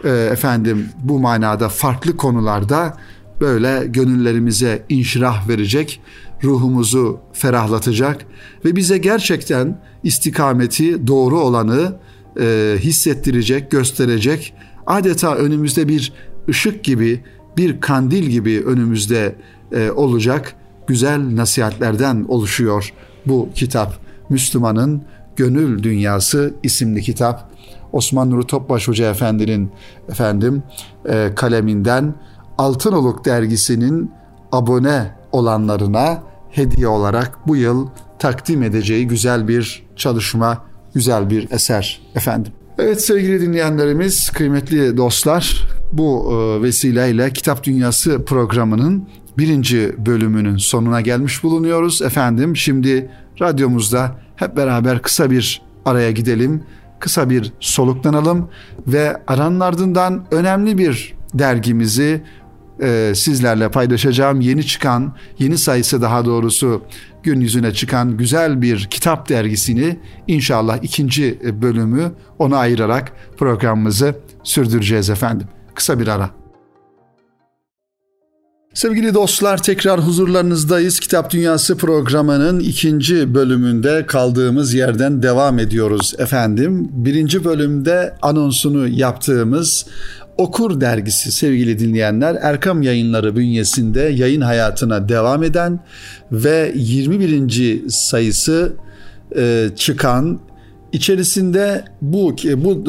e, 0.04 0.10
efendim 0.10 0.90
bu 1.04 1.20
manada 1.20 1.70
farklı 1.70 2.18
konularda 2.18 2.98
böyle 3.42 3.88
gönüllerimize 3.88 4.86
inşirah 4.90 5.50
verecek, 5.50 6.02
ruhumuzu 6.44 7.20
ferahlatacak 7.34 8.26
ve 8.66 8.76
bize 8.76 8.98
gerçekten 8.98 9.82
istikameti, 10.04 11.08
doğru 11.08 11.40
olanı 11.40 11.96
e, 12.40 12.76
hissettirecek, 12.80 13.72
gösterecek. 13.72 14.54
Adeta 14.88 15.36
önümüzde 15.36 15.88
bir 15.88 16.14
ışık 16.50 16.84
gibi, 16.84 17.24
bir 17.58 17.82
kandil 17.82 18.24
gibi 18.24 18.64
önümüzde 18.66 19.36
e, 19.72 19.92
olacak 19.92 20.56
güzel 20.88 21.36
nasihatlerden 21.36 22.26
oluşuyor 22.28 22.94
bu 23.26 23.50
kitap. 23.56 24.00
Müslümanın 24.30 25.04
Gönül 25.36 25.84
Dünyası 25.84 26.54
isimli 26.64 27.02
kitap. 27.02 27.52
Osman 27.92 28.30
Nuri 28.30 28.48
Topbaş 28.48 28.88
Hoca 28.88 29.10
Efendi'nin 29.12 29.72
efendim 30.10 30.64
e, 31.10 31.32
kaleminden 31.36 32.16
Altınoluk 32.58 33.26
dergisinin 33.26 34.12
abone 34.52 35.12
olanlarına 35.32 36.24
hediye 36.50 36.88
olarak 36.88 37.48
bu 37.48 37.56
yıl 37.56 37.88
takdim 38.20 38.64
edeceği 38.64 39.08
güzel 39.08 39.48
bir 39.48 39.86
çalışma, 39.96 40.66
güzel 40.94 41.30
bir 41.30 41.52
eser 41.52 42.02
efendim. 42.16 42.54
Evet 42.78 43.02
sevgili 43.02 43.42
dinleyenlerimiz, 43.42 44.30
kıymetli 44.30 44.98
dostlar, 44.98 45.68
bu 45.94 46.32
e, 46.32 46.62
vesileyle 46.62 47.34
Kitap 47.34 47.64
Dünyası 47.64 48.26
programının 48.26 49.08
birinci 49.38 49.96
bölümünün 50.06 50.58
sonuna 50.58 51.02
gelmiş 51.02 51.44
bulunuyoruz. 51.44 52.02
Efendim 52.02 52.56
şimdi 52.58 53.10
radyomuzda 53.42 54.16
hep 54.36 54.58
beraber 54.58 55.02
kısa 55.02 55.32
bir 55.32 55.62
araya 55.86 56.12
gidelim, 56.12 56.64
kısa 57.00 57.30
bir 57.30 57.54
soluklanalım 57.60 58.50
ve 58.88 59.22
aranın 59.28 59.60
ardından 59.60 60.26
önemli 60.32 60.78
bir 60.78 61.16
dergimizi 61.34 62.22
e, 62.82 63.14
sizlerle 63.16 63.70
paylaşacağım. 63.70 64.42
Yeni 64.42 64.66
çıkan, 64.66 65.16
yeni 65.40 65.58
sayısı 65.58 66.02
daha 66.02 66.26
doğrusu 66.26 66.82
gün 67.24 67.42
yüzüne 67.42 67.74
çıkan 67.74 68.18
güzel 68.18 68.62
bir 68.62 68.86
kitap 68.86 69.30
dergisini 69.30 70.00
inşallah 70.28 70.78
ikinci 70.82 71.40
bölümü 71.62 72.12
ona 72.40 72.58
ayırarak 72.58 73.12
programımızı 73.38 74.16
sürdüreceğiz 74.44 75.10
efendim. 75.10 75.48
Kısa 75.76 76.00
bir 76.00 76.08
ara. 76.08 76.30
Sevgili 78.76 79.14
dostlar 79.14 79.64
tekrar 79.64 80.00
huzurlarınızdayız. 80.00 81.00
Kitap 81.00 81.32
Dünyası 81.32 81.78
programının 81.78 82.60
ikinci 82.60 83.34
bölümünde 83.34 84.06
kaldığımız 84.06 84.74
yerden 84.74 85.24
devam 85.24 85.60
ediyoruz 85.60 86.14
efendim. 86.18 86.90
Birinci 86.92 87.44
bölümde 87.44 88.16
anonsunu 88.22 88.88
yaptığımız 88.88 89.86
Okur 90.38 90.82
dergisi 90.82 91.32
sevgili 91.32 91.80
dinleyenler 91.80 92.38
Erkam 92.42 92.82
Yayınları 92.82 93.36
bünyesinde 93.36 94.02
yayın 94.02 94.42
hayatına 94.42 95.10
devam 95.10 95.44
eden 95.44 95.80
ve 96.32 96.72
21. 96.76 97.90
sayısı 97.90 98.74
e, 99.38 99.70
çıkan 99.76 100.40
içerisinde 100.92 101.86
bu 102.02 102.36
bu 102.58 102.72
e, 102.72 102.86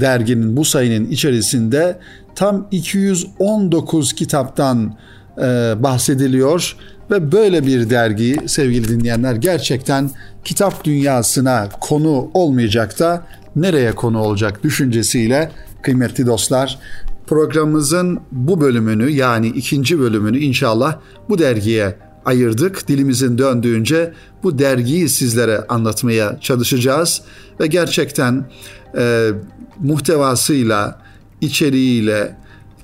derginin 0.00 0.56
bu 0.56 0.64
sayının 0.64 1.10
içerisinde 1.10 1.98
tam 2.34 2.68
219 2.70 4.12
kitaptan 4.12 4.96
e, 5.38 5.42
bahsediliyor 5.82 6.76
ve 7.10 7.32
böyle 7.32 7.66
bir 7.66 7.90
dergi 7.90 8.36
sevgili 8.46 8.88
dinleyenler 8.88 9.34
gerçekten 9.34 10.10
kitap 10.44 10.84
dünyasına 10.84 11.68
konu 11.80 12.30
olmayacak 12.34 12.98
da 12.98 13.26
nereye 13.56 13.92
konu 13.92 14.18
olacak 14.18 14.64
düşüncesiyle 14.64 15.50
kıymetli 15.82 16.26
dostlar 16.26 16.78
programımızın 17.26 18.20
bu 18.32 18.60
bölümünü 18.60 19.10
yani 19.10 19.46
ikinci 19.46 20.00
bölümünü 20.00 20.38
inşallah 20.38 20.98
bu 21.28 21.38
dergiye 21.38 21.96
ayırdık. 22.24 22.88
Dilimizin 22.88 23.38
döndüğünce 23.38 24.12
bu 24.42 24.58
dergiyi 24.58 25.08
sizlere 25.08 25.64
anlatmaya 25.68 26.40
çalışacağız 26.40 27.22
ve 27.60 27.66
gerçekten 27.66 28.50
e, 28.96 29.30
muhtevasıyla, 29.78 31.02
içeriğiyle, 31.40 32.36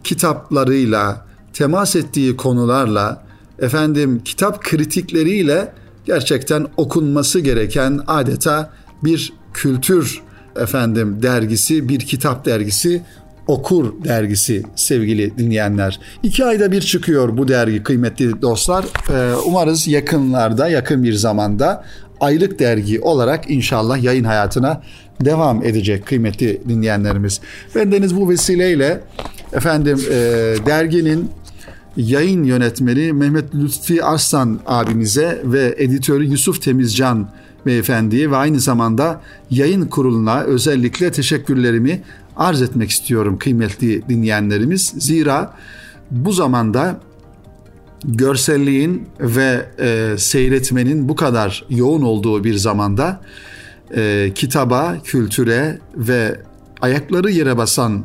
kitaplarıyla, 0.04 1.26
temas 1.52 1.96
ettiği 1.96 2.36
konularla, 2.36 3.24
efendim 3.58 4.20
kitap 4.24 4.62
kritikleriyle 4.62 5.72
gerçekten 6.04 6.66
okunması 6.76 7.40
gereken 7.40 8.00
adeta 8.06 8.72
bir 9.04 9.32
kültür 9.52 10.22
efendim 10.62 11.22
dergisi, 11.22 11.88
bir 11.88 12.00
kitap 12.00 12.44
dergisi 12.44 13.02
Okur 13.46 14.04
dergisi 14.04 14.62
sevgili 14.76 15.38
dinleyenler. 15.38 16.00
İki 16.22 16.44
ayda 16.44 16.72
bir 16.72 16.80
çıkıyor 16.80 17.36
bu 17.36 17.48
dergi 17.48 17.82
kıymetli 17.82 18.42
dostlar. 18.42 18.84
Ee, 19.10 19.34
umarız 19.46 19.88
yakınlarda, 19.88 20.68
yakın 20.68 21.04
bir 21.04 21.12
zamanda 21.12 21.84
aylık 22.20 22.58
dergi 22.58 23.00
olarak 23.00 23.50
inşallah 23.50 24.02
yayın 24.02 24.24
hayatına 24.24 24.82
devam 25.24 25.64
edecek 25.64 26.06
kıymetli 26.06 26.62
dinleyenlerimiz. 26.68 27.40
Ben 27.74 27.92
Deniz 27.92 28.16
bu 28.16 28.28
vesileyle 28.28 29.00
efendim 29.52 30.00
e, 30.10 30.14
derginin 30.66 31.30
yayın 31.96 32.44
yönetmeni 32.44 33.12
Mehmet 33.12 33.54
Lütfi 33.54 34.04
Arslan 34.04 34.60
abimize 34.66 35.42
ve 35.44 35.74
editörü 35.78 36.24
Yusuf 36.24 36.62
Temizcan 36.62 37.28
beyefendiye 37.66 38.30
ve 38.30 38.36
aynı 38.36 38.60
zamanda 38.60 39.20
yayın 39.50 39.86
kuruluna 39.86 40.42
özellikle 40.42 41.12
teşekkürlerimi 41.12 42.02
arz 42.36 42.62
etmek 42.62 42.90
istiyorum 42.90 43.38
kıymetli 43.38 44.08
dinleyenlerimiz. 44.08 44.94
Zira 44.98 45.54
bu 46.10 46.32
zamanda 46.32 47.00
görselliğin 48.04 49.08
ve 49.20 49.66
e, 49.78 50.14
seyretmenin 50.18 51.08
bu 51.08 51.16
kadar 51.16 51.64
yoğun 51.70 52.02
olduğu 52.02 52.44
bir 52.44 52.54
zamanda 52.54 53.20
e, 53.96 54.32
kitaba, 54.34 54.96
kültüre 55.04 55.78
ve 55.96 56.40
ayakları 56.80 57.30
yere 57.30 57.56
basan 57.56 58.04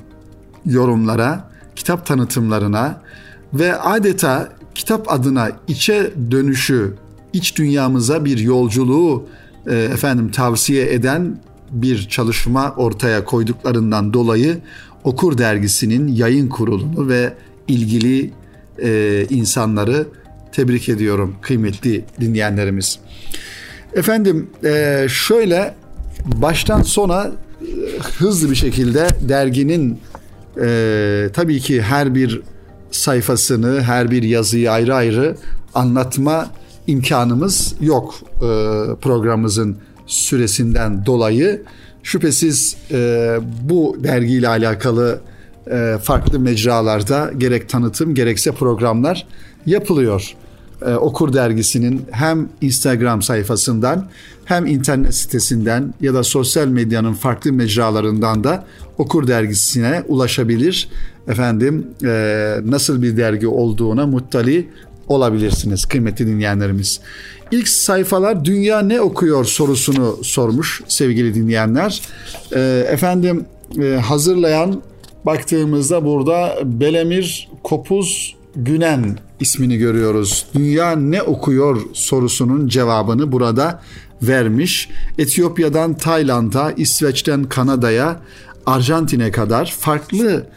yorumlara, 0.65 1.51
kitap 1.75 2.05
tanıtımlarına 2.05 3.01
ve 3.53 3.75
adeta 3.75 4.49
kitap 4.75 5.11
adına 5.11 5.51
içe 5.67 6.13
dönüşü, 6.31 6.93
iç 7.33 7.57
dünyamıza 7.57 8.25
bir 8.25 8.37
yolculuğu 8.37 9.25
e, 9.67 9.75
efendim 9.75 10.31
tavsiye 10.31 10.93
eden 10.93 11.37
bir 11.71 12.07
çalışma 12.09 12.73
ortaya 12.77 13.25
koyduklarından 13.25 14.13
dolayı 14.13 14.57
Okur 15.03 15.37
dergisinin 15.37 16.07
yayın 16.07 16.49
kurulunu 16.49 17.07
ve 17.07 17.33
ilgili 17.67 18.31
e, 18.83 19.25
insanları 19.29 20.07
tebrik 20.51 20.89
ediyorum 20.89 21.35
kıymetli 21.41 22.05
dinleyenlerimiz. 22.19 22.99
Efendim 23.93 24.49
e, 24.63 25.05
şöyle 25.09 25.75
baştan 26.25 26.81
sona 26.81 27.25
e, 27.25 27.99
hızlı 28.17 28.49
bir 28.49 28.55
şekilde 28.55 29.07
derginin 29.21 29.99
e, 30.61 31.29
tabii 31.33 31.59
ki 31.59 31.81
her 31.81 32.15
bir 32.15 32.41
sayfasını, 32.91 33.81
her 33.81 34.11
bir 34.11 34.23
yazıyı 34.23 34.71
ayrı 34.71 34.95
ayrı 34.95 35.37
anlatma 35.73 36.49
imkanımız 36.91 37.75
yok 37.81 38.15
e, 38.35 38.39
programımızın 39.01 39.77
süresinden 40.07 41.05
dolayı 41.05 41.61
şüphesiz 42.03 42.77
e, 42.91 43.39
bu 43.69 43.97
dergiyle 44.03 44.47
alakalı 44.47 45.19
e, 45.71 45.97
farklı 46.03 46.39
mecralarda 46.39 47.31
gerek 47.37 47.69
tanıtım 47.69 48.15
gerekse 48.15 48.51
programlar 48.51 49.27
yapılıyor. 49.65 50.35
E, 50.85 50.93
Okur 50.93 51.33
dergisinin 51.33 52.01
hem 52.11 52.49
Instagram 52.61 53.21
sayfasından 53.21 54.09
hem 54.45 54.65
internet 54.65 55.15
sitesinden 55.15 55.93
ya 56.01 56.13
da 56.13 56.23
sosyal 56.23 56.67
medyanın 56.67 57.13
farklı 57.13 57.53
mecralarından 57.53 58.43
da 58.43 58.65
Okur 58.97 59.27
dergisine 59.27 60.03
ulaşabilir. 60.07 60.89
Efendim 61.27 61.87
nasıl 62.65 63.01
bir 63.01 63.17
dergi 63.17 63.47
olduğuna 63.47 64.07
muttali 64.07 64.69
olabilirsiniz 65.11 65.85
kıymetli 65.85 66.27
dinleyenlerimiz. 66.27 66.99
İlk 67.51 67.67
sayfalar 67.67 68.45
dünya 68.45 68.79
ne 68.79 69.01
okuyor 69.01 69.45
sorusunu 69.45 70.17
sormuş 70.23 70.81
sevgili 70.87 71.35
dinleyenler. 71.35 72.01
E, 72.55 72.85
efendim 72.89 73.45
e, 73.83 73.95
hazırlayan 73.95 74.81
baktığımızda 75.25 76.05
burada 76.05 76.57
Belemir 76.63 77.49
Kopuz 77.63 78.35
Günen 78.55 79.17
ismini 79.39 79.77
görüyoruz. 79.77 80.45
Dünya 80.55 80.95
ne 80.95 81.21
okuyor 81.21 81.81
sorusunun 81.93 82.67
cevabını 82.67 83.31
burada 83.31 83.81
vermiş. 84.21 84.89
Etiyopya'dan 85.17 85.93
Tayland'a, 85.93 86.71
İsveç'ten 86.71 87.43
Kanada'ya, 87.43 88.19
Arjantin'e 88.65 89.31
kadar 89.31 89.75
farklı 89.79 90.47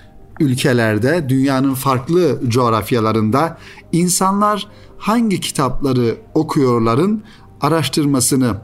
ülkelerde, 0.41 1.29
dünyanın 1.29 1.75
farklı 1.75 2.41
coğrafyalarında 2.49 3.59
insanlar 3.93 4.67
hangi 4.99 5.41
kitapları 5.41 6.17
okuyorların 6.35 7.23
araştırmasını 7.61 8.57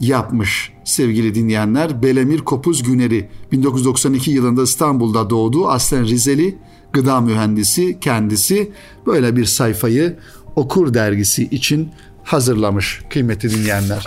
yapmış 0.00 0.72
sevgili 0.84 1.34
dinleyenler. 1.34 2.02
Belemir 2.02 2.38
Kopuz 2.38 2.82
Güneri 2.82 3.28
1992 3.52 4.30
yılında 4.30 4.62
İstanbul'da 4.62 5.30
doğdu. 5.30 5.68
Aslen 5.68 6.04
Rizeli 6.04 6.58
gıda 6.92 7.20
mühendisi 7.20 8.00
kendisi 8.00 8.72
böyle 9.06 9.36
bir 9.36 9.44
sayfayı 9.44 10.18
Okur 10.56 10.94
dergisi 10.94 11.44
için 11.44 11.90
hazırlamış 12.24 13.02
kıymetli 13.10 13.50
dinleyenler. 13.50 14.06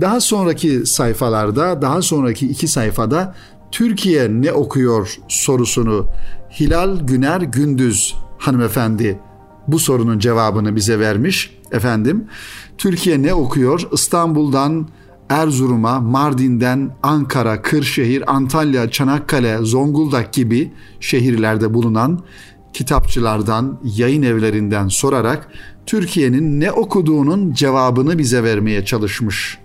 Daha 0.00 0.20
sonraki 0.20 0.86
sayfalarda, 0.86 1.82
daha 1.82 2.02
sonraki 2.02 2.46
iki 2.46 2.68
sayfada 2.68 3.34
Türkiye 3.74 4.28
ne 4.28 4.52
okuyor 4.52 5.16
sorusunu 5.28 6.06
Hilal 6.60 7.00
Güner 7.00 7.40
Gündüz 7.40 8.14
hanımefendi 8.38 9.18
bu 9.68 9.78
sorunun 9.78 10.18
cevabını 10.18 10.76
bize 10.76 10.98
vermiş 10.98 11.58
efendim. 11.72 12.24
Türkiye 12.78 13.22
ne 13.22 13.34
okuyor? 13.34 13.88
İstanbul'dan 13.92 14.88
Erzurum'a, 15.28 16.00
Mardin'den 16.00 16.96
Ankara, 17.02 17.62
Kırşehir, 17.62 18.34
Antalya, 18.34 18.90
Çanakkale, 18.90 19.58
Zonguldak 19.58 20.32
gibi 20.32 20.72
şehirlerde 21.00 21.74
bulunan 21.74 22.20
kitapçılardan, 22.72 23.80
yayın 23.84 24.22
evlerinden 24.22 24.88
sorarak 24.88 25.48
Türkiye'nin 25.86 26.60
ne 26.60 26.72
okuduğunun 26.72 27.52
cevabını 27.52 28.18
bize 28.18 28.42
vermeye 28.42 28.84
çalışmış. 28.84 29.63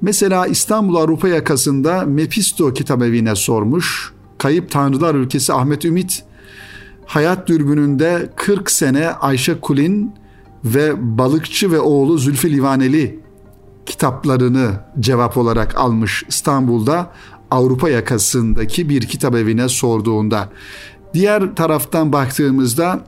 Mesela 0.00 0.46
İstanbul 0.46 0.96
Avrupa 0.96 1.28
yakasında 1.28 2.02
Mepisto 2.02 2.72
kitabevi'ne 2.72 3.34
sormuş. 3.34 4.12
Kayıp 4.38 4.70
Tanrılar 4.70 5.14
Ülkesi 5.14 5.52
Ahmet 5.52 5.84
Ümit 5.84 6.24
Hayat 7.10 7.48
Dürbünü'nde 7.48 8.30
40 8.36 8.70
sene 8.70 9.10
Ayşe 9.10 9.60
Kulin 9.60 10.14
ve 10.64 11.18
Balıkçı 11.18 11.72
ve 11.72 11.80
oğlu 11.80 12.18
Zülfü 12.18 12.52
Livaneli 12.52 13.20
kitaplarını 13.86 14.70
cevap 15.00 15.36
olarak 15.36 15.78
almış 15.78 16.24
İstanbul'da 16.28 17.12
Avrupa 17.50 17.90
yakasındaki 17.90 18.88
bir 18.88 19.02
kitap 19.02 19.34
evine 19.34 19.68
sorduğunda. 19.68 20.48
Diğer 21.14 21.54
taraftan 21.54 22.12
baktığımızda 22.12 23.04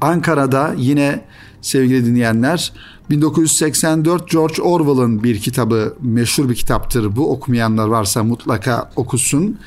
Ankara'da 0.00 0.74
yine 0.76 1.24
sevgili 1.60 2.06
dinleyenler 2.06 2.72
1984 3.10 4.30
George 4.30 4.62
Orwell'ın 4.62 5.22
bir 5.22 5.40
kitabı 5.40 5.96
meşhur 6.00 6.48
bir 6.48 6.54
kitaptır. 6.54 7.16
Bu 7.16 7.32
okumayanlar 7.32 7.88
varsa 7.88 8.24
mutlaka 8.24 8.90
okusun. 8.96 9.58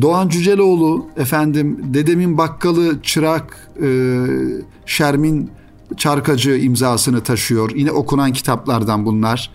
Doğan 0.00 0.28
Cüceloğlu 0.28 1.06
efendim 1.16 1.80
Dedemin 1.84 2.38
Bakkalı 2.38 3.02
Çırak 3.02 3.70
e, 3.82 4.18
Şermin 4.86 5.50
Çarkacı 5.96 6.50
imzasını 6.50 7.22
taşıyor. 7.22 7.70
Yine 7.74 7.90
okunan 7.90 8.32
kitaplardan 8.32 9.06
bunlar. 9.06 9.50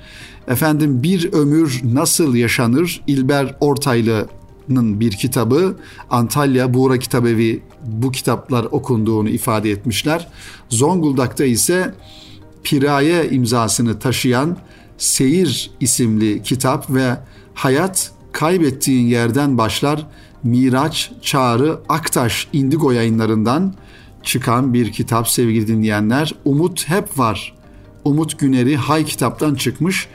Efendim 0.48 1.04
Bir 1.04 1.34
Ömür 1.34 1.82
Nasıl 1.84 2.36
Yaşanır 2.36 3.02
İlber 3.08 3.56
Ortaylı'nın 3.60 5.00
bir 5.00 5.12
kitabı 5.12 5.76
Antalya 6.10 6.74
Buğra 6.74 7.00
Kitabevi 7.00 7.62
bu 7.86 8.12
kitaplar 8.12 8.64
okunduğunu 8.72 9.30
ifade 9.30 9.72
etmişler. 9.72 10.28
Zonguldak'ta 10.70 11.46
ise 11.46 11.94
Piraye 12.64 13.30
imzasını 13.30 14.00
taşıyan 14.00 14.58
Seyir 14.98 15.72
isimli 15.80 16.44
kitap 16.44 16.90
ve 16.90 17.18
Hayat 17.54 18.12
Kaybettiğin 18.32 19.08
Yerden 19.08 19.58
Başlar 19.58 20.08
Miraç 20.44 21.12
Çağrı 21.22 21.80
Aktaş 21.90 22.48
Indigo 22.54 22.92
yayınlarından 22.92 23.74
çıkan 24.24 24.74
bir 24.74 24.92
kitap 24.92 25.30
sevgili 25.30 25.68
dinleyenler. 25.68 26.34
Umut 26.46 26.90
hep 26.90 27.20
var. 27.20 27.54
Umut 28.06 28.40
Güneri 28.40 28.78
Hay 28.78 29.06
kitaptan 29.06 29.56
çıkmış. 29.56 30.08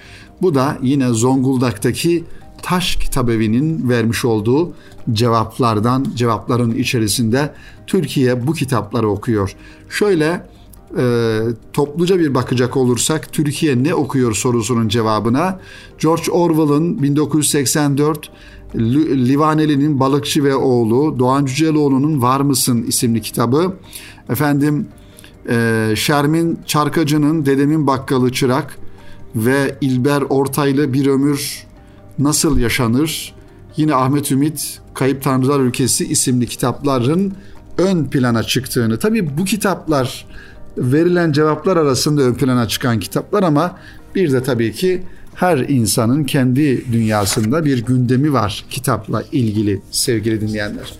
Bu 0.42 0.54
da 0.54 0.78
yine 0.82 1.08
Zonguldak'taki 1.08 2.24
Taş 2.62 2.96
Kitabevi'nin 2.96 3.88
vermiş 3.88 4.24
olduğu 4.24 4.74
cevaplardan, 5.12 6.06
cevapların 6.14 6.74
içerisinde 6.74 7.54
Türkiye 7.86 8.46
bu 8.46 8.52
kitapları 8.52 9.08
okuyor. 9.08 9.56
Şöyle 9.90 10.46
e, 10.98 11.40
topluca 11.72 12.18
bir 12.18 12.34
bakacak 12.34 12.76
olursak 12.76 13.32
Türkiye 13.32 13.84
ne 13.84 13.94
okuyor 13.94 14.34
sorusunun 14.34 14.88
cevabına 14.88 15.60
George 15.98 16.30
Orwell'ın 16.30 17.02
1984 17.02 18.30
Livaneli'nin 18.74 20.00
Balıkçı 20.00 20.44
ve 20.44 20.54
Oğlu, 20.54 21.18
Doğan 21.18 21.44
Cüceloğlu'nun 21.44 22.22
Var 22.22 22.40
mısın 22.40 22.84
isimli 22.88 23.22
kitabı, 23.22 23.76
efendim 24.28 24.88
e, 25.48 25.92
Şermin 25.96 26.58
Çarkacı'nın 26.66 27.46
Dedemin 27.46 27.86
Bakkalı 27.86 28.32
Çırak 28.32 28.78
ve 29.36 29.76
İlber 29.80 30.22
Ortaylı 30.22 30.92
Bir 30.92 31.06
Ömür 31.06 31.66
Nasıl 32.18 32.58
Yaşanır, 32.58 33.34
yine 33.76 33.94
Ahmet 33.94 34.32
Ümit 34.32 34.80
Kayıp 34.94 35.22
Tanrılar 35.22 35.60
Ülkesi 35.60 36.06
isimli 36.06 36.46
kitapların 36.46 37.32
ön 37.78 38.04
plana 38.04 38.42
çıktığını, 38.42 38.98
tabii 38.98 39.38
bu 39.38 39.44
kitaplar 39.44 40.26
verilen 40.78 41.32
cevaplar 41.32 41.76
arasında 41.76 42.22
ön 42.22 42.34
plana 42.34 42.68
çıkan 42.68 43.00
kitaplar 43.00 43.42
ama 43.42 43.78
bir 44.14 44.32
de 44.32 44.42
tabii 44.42 44.72
ki 44.72 45.02
her 45.34 45.58
insanın 45.58 46.24
kendi 46.24 46.92
dünyasında 46.92 47.64
bir 47.64 47.84
gündemi 47.84 48.32
var 48.32 48.64
kitapla 48.70 49.24
ilgili 49.32 49.80
sevgili 49.90 50.40
dinleyenler. 50.40 50.92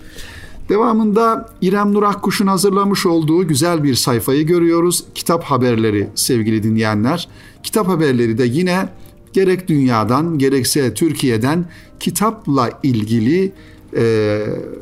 Devamında 0.69 1.49
İrem 1.61 1.93
Nur 1.93 2.03
Akkuş'un 2.03 2.47
hazırlamış 2.47 3.05
olduğu 3.05 3.47
güzel 3.47 3.83
bir 3.83 3.95
sayfayı 3.95 4.45
görüyoruz. 4.45 5.03
Kitap 5.15 5.43
haberleri 5.43 6.07
sevgili 6.15 6.63
dinleyenler. 6.63 7.27
Kitap 7.63 7.87
haberleri 7.87 8.37
de 8.37 8.43
yine 8.45 8.89
gerek 9.33 9.67
dünyadan 9.67 10.37
gerekse 10.39 10.93
Türkiye'den 10.93 11.65
kitapla 11.99 12.69
ilgili 12.83 13.51
e, 13.97 14.39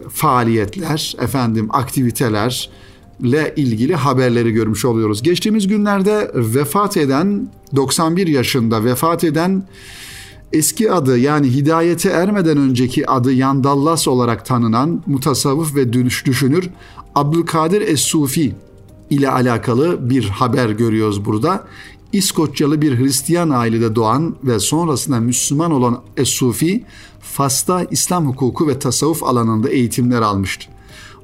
faaliyetler, 0.10 1.16
efendim 1.22 1.68
aktiviteler, 1.72 2.70
ile 3.20 3.54
ilgili 3.56 3.96
haberleri 3.96 4.52
görmüş 4.52 4.86
oluyoruz. 4.86 5.24
Geçtiğimiz 5.24 5.68
günlerde 5.68 6.32
vefat 6.36 6.98
eden 6.98 7.50
91 7.76 8.28
yaşında 8.28 8.84
vefat 8.84 9.24
eden 9.24 9.64
eski 10.54 10.92
adı 10.92 11.18
yani 11.18 11.54
hidayete 11.54 12.10
ermeden 12.10 12.58
önceki 12.58 13.10
adı 13.10 13.34
Yandallas 13.34 14.08
olarak 14.08 14.46
tanınan 14.46 15.04
mutasavvıf 15.06 15.76
ve 15.76 15.94
düşünür 15.94 16.70
Abdülkadir 17.16 17.82
Es-Sufi 17.82 18.54
ile 19.10 19.30
alakalı 19.30 20.10
bir 20.10 20.30
haber 20.30 20.70
görüyoruz 20.70 21.26
burada. 21.26 21.68
İskoçyalı 22.14 22.82
bir 22.82 23.00
Hristiyan 23.00 23.50
ailede 23.50 23.96
doğan 23.96 24.36
ve 24.44 24.60
sonrasında 24.60 25.20
Müslüman 25.20 25.72
olan 25.72 26.02
Es-Sufi, 26.18 26.84
Fas'ta 27.22 27.84
İslam 27.92 28.28
hukuku 28.28 28.68
ve 28.68 28.80
tasavvuf 28.80 29.24
alanında 29.24 29.70
eğitimler 29.70 30.22
almıştı 30.22 30.75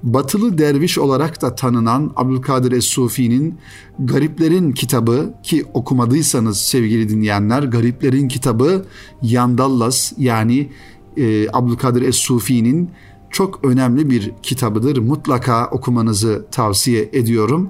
batılı 0.04 0.58
derviş 0.58 0.98
olarak 0.98 1.42
da 1.42 1.56
tanınan 1.56 2.12
Abdülkadir 2.16 2.72
Es-Sufi'nin 2.72 3.58
Gariplerin 4.00 4.72
kitabı 4.72 5.34
ki 5.44 5.66
okumadıysanız 5.74 6.58
sevgili 6.58 7.10
dinleyenler 7.10 7.64
Gariplerin 7.64 8.28
kitabı 8.28 8.86
Yandallas 9.22 10.14
yani 10.18 10.70
e, 11.18 11.48
Abdülkadir 11.54 12.02
Es-Sufi'nin 12.02 12.90
çok 13.30 13.66
önemli 13.66 14.10
bir 14.10 14.32
kitabıdır. 14.44 14.98
Mutlaka 14.98 15.68
okumanızı 15.68 16.46
tavsiye 16.52 17.10
ediyorum. 17.14 17.70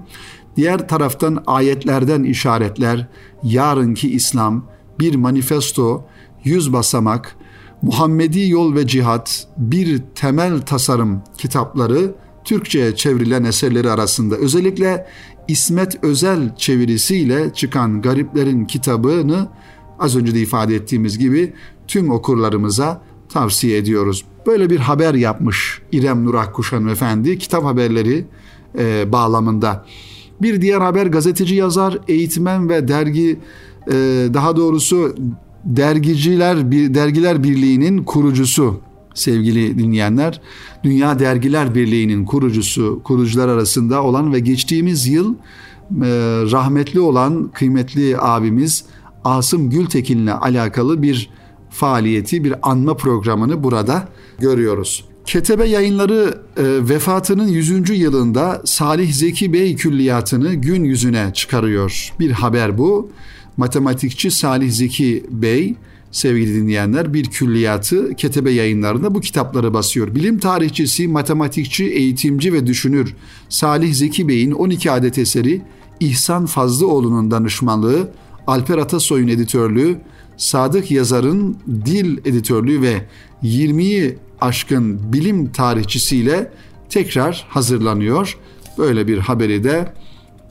Diğer 0.58 0.88
taraftan 0.88 1.44
ayetlerden 1.48 2.24
işaretler, 2.24 3.08
yarınki 3.44 4.12
İslam, 4.12 4.65
bir 5.00 5.15
manifesto, 5.15 6.04
yüz 6.44 6.74
basamak, 6.74 7.36
Muhammedi 7.82 8.50
Yol 8.50 8.76
ve 8.76 8.88
Cihat, 8.88 9.48
bir 9.58 10.02
temel 10.15 10.62
tasarım 10.62 11.22
kitapları 11.38 12.15
Türkçe'ye 12.44 12.96
çevrilen 12.96 13.44
eserleri 13.44 13.89
arasında 13.89 14.36
özellikle 14.36 15.08
İsmet 15.48 16.04
Özel 16.04 16.56
çevirisiyle 16.56 17.54
çıkan 17.54 18.02
Gariplerin 18.02 18.65
kitabını 18.65 19.48
az 20.00 20.15
önce 20.15 20.36
de 20.36 20.39
ifade 20.39 20.76
ettiğimiz 20.76 21.17
gibi 21.17 21.54
tüm 21.88 22.10
okurlarımıza 22.10 23.02
tavsiye 23.30 23.78
ediyoruz. 23.78 24.26
Böyle 24.46 24.70
bir 24.70 24.80
haber 24.80 25.13
yapmış 25.13 25.82
İrem 25.91 26.26
Nur 26.26 26.36
Akkuşan 26.36 26.88
Efendi 26.88 27.38
kitap 27.38 27.63
haberleri 27.63 28.26
e, 28.80 29.12
bağlamında. 29.12 29.86
Bir 30.41 30.62
diğer 30.62 30.82
haber 30.82 31.06
gazeteci 31.06 31.56
yazar, 31.56 31.98
eğitmen 32.08 32.70
ve 32.70 32.88
dergi 32.88 33.39
e, 33.88 33.94
daha 34.34 34.56
doğrusu 34.56 35.15
Dergiciler 35.65 36.71
Dergiler 36.71 37.43
Birliği'nin 37.43 38.04
kurucusu 38.04 38.82
sevgili 39.13 39.80
dinleyenler. 39.80 40.41
Dünya 40.84 41.19
Dergiler 41.19 41.76
Birliği'nin 41.76 42.26
kurucusu, 42.26 43.02
kurucular 43.04 43.47
arasında 43.47 44.04
olan 44.04 44.34
ve 44.34 44.39
geçtiğimiz 44.39 45.08
yıl 45.08 45.34
e, 45.34 45.38
rahmetli 46.52 47.00
olan 47.00 47.52
kıymetli 47.54 48.15
abimiz 48.19 48.86
Asım 49.24 49.69
Gültekin'le 49.69 50.28
alakalı 50.28 51.02
bir 51.02 51.30
faaliyeti, 51.69 52.43
bir 52.43 52.54
anma 52.62 52.97
programını 52.97 53.63
burada 53.63 54.08
görüyoruz. 54.39 55.06
Ketebe 55.26 55.65
yayınları 55.65 56.41
e, 56.58 56.63
vefatının 56.89 57.47
100. 57.47 57.89
yılında 57.89 58.62
Salih 58.65 59.13
Zeki 59.13 59.54
Bey 59.54 59.76
külliyatını 59.76 60.54
gün 60.54 60.84
yüzüne 60.84 61.34
çıkarıyor. 61.34 62.13
Bir 62.19 62.32
haber 62.32 62.78
bu 62.78 63.10
matematikçi 63.58 64.32
Salih 64.32 64.72
Zeki 64.72 65.26
Bey 65.30 65.76
sevgili 66.12 66.56
dinleyenler 66.56 67.14
bir 67.14 67.26
külliyatı 67.26 68.16
Ketebe 68.16 68.52
yayınlarında 68.52 69.16
bu 69.16 69.22
kitapları 69.22 69.74
basıyor. 69.74 70.16
Bilim 70.16 70.40
tarihçisi, 70.40 71.08
matematikçi, 71.08 71.86
eğitimci 71.86 72.54
ve 72.54 72.68
düşünür 72.68 73.16
Salih 73.50 73.94
Zeki 73.94 74.28
Bey'in 74.28 74.52
12 74.52 74.92
adet 74.92 75.18
eseri 75.18 75.62
İhsan 76.00 76.46
Fazlıoğlu'nun 76.46 77.32
danışmanlığı, 77.32 78.12
Alper 78.48 78.78
Atasoy'un 78.78 79.28
editörlüğü, 79.28 79.98
Sadık 80.38 80.92
Yazar'ın 80.92 81.58
dil 81.86 82.18
editörlüğü 82.18 82.82
ve 82.82 83.06
20'yi 83.44 84.18
aşkın 84.42 85.14
bilim 85.14 85.52
tarihçisiyle 85.52 86.52
tekrar 86.90 87.46
hazırlanıyor. 87.50 88.38
Böyle 88.78 89.08
bir 89.08 89.18
haberi 89.18 89.64
de 89.64 89.94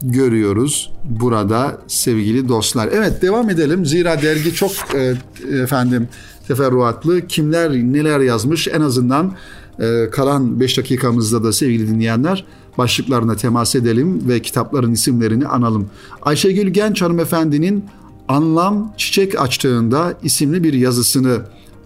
görüyoruz 0.02 0.92
burada 1.04 1.78
sevgili 1.86 2.48
dostlar. 2.48 2.88
Evet 2.92 3.22
devam 3.22 3.50
edelim. 3.50 3.86
Zira 3.86 4.22
dergi 4.22 4.54
çok 4.54 4.72
e, 4.94 5.14
efendim 5.62 6.08
teferruatlı. 6.48 7.26
Kimler 7.26 7.72
neler 7.72 8.20
yazmış 8.20 8.68
en 8.68 8.80
azından 8.80 9.32
e, 9.78 10.10
kalan 10.10 10.60
5 10.60 10.78
dakikamızda 10.78 11.44
da 11.44 11.52
sevgili 11.52 11.88
dinleyenler 11.88 12.44
başlıklarına 12.78 13.36
temas 13.36 13.74
edelim 13.74 14.28
ve 14.28 14.42
kitapların 14.42 14.92
isimlerini 14.92 15.46
analım. 15.46 15.90
Ayşegül 16.22 16.68
Genç 16.68 17.02
hanımefendinin 17.02 17.84
Anlam 18.28 18.94
Çiçek 18.96 19.40
Açtığında 19.40 20.14
isimli 20.22 20.64
bir 20.64 20.72
yazısını 20.72 21.38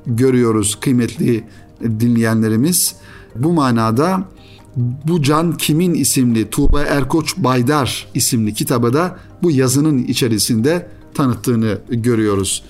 görüyoruz 0.06 0.78
kıymetli 0.80 1.44
dinleyenlerimiz. 1.82 2.94
Bu 3.36 3.52
manada 3.52 4.24
bu 4.76 5.22
Can 5.22 5.56
Kimin 5.56 5.94
isimli 5.94 6.50
Tuğba 6.50 6.82
Erkoç 6.82 7.36
Baydar 7.36 8.08
isimli 8.14 8.54
kitabı 8.54 8.92
da 8.92 9.18
bu 9.42 9.50
yazının 9.50 9.98
içerisinde 9.98 10.86
tanıttığını 11.14 11.78
görüyoruz. 11.88 12.62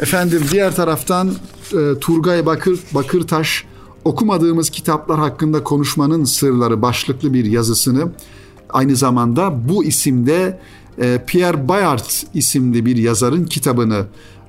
Efendim 0.00 0.42
diğer 0.52 0.76
taraftan 0.76 1.28
e, 1.72 1.98
Turgay 2.00 2.46
Bakır 2.46 2.80
Bakırtaş 2.94 3.64
okumadığımız 4.04 4.70
kitaplar 4.70 5.18
hakkında 5.18 5.64
konuşmanın 5.64 6.24
sırları 6.24 6.82
başlıklı 6.82 7.34
bir 7.34 7.44
yazısını 7.44 8.12
aynı 8.70 8.96
zamanda 8.96 9.68
bu 9.68 9.84
isimde 9.84 10.58
e, 10.98 11.22
Pierre 11.26 11.68
Bayard 11.68 12.10
isimli 12.34 12.86
bir 12.86 12.96
yazarın 12.96 13.44
kitabını 13.44 14.06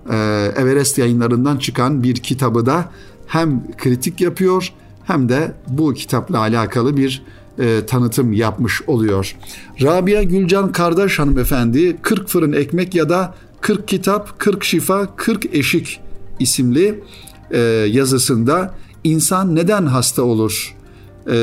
e, 0.10 0.15
Everest 0.58 0.98
yayınlarından 0.98 1.58
çıkan 1.58 2.04
bir 2.04 2.15
kitabı 2.15 2.65
da 2.65 2.91
hem 3.28 3.76
kritik 3.78 4.22
yapıyor 4.22 4.74
de 5.10 5.54
bu 5.67 5.93
kitapla 5.93 6.39
alakalı 6.39 6.98
bir 6.98 7.22
e, 7.60 7.86
tanıtım 7.86 8.34
yapmış 8.34 8.82
oluyor. 8.88 9.36
Rabia 9.82 10.24
Gülcan 10.24 10.72
Kardeş 10.72 11.19
hanımefendi 11.19 11.98
40 12.02 12.28
fırın 12.28 12.54
ekmek 12.54 12.95
ya 12.95 13.10
da 13.10 13.36
40 13.62 13.88
kitap, 13.88 14.39
40 14.39 14.63
şifa, 14.63 15.15
40 15.15 15.56
eşik 15.56 16.00
isimli 16.39 17.04
e, 17.52 17.60
yazısında 17.91 18.76
insan 19.04 19.56
neden 19.56 19.86
hasta 19.86 20.24
olur? 20.24 20.76
E, 21.28 21.34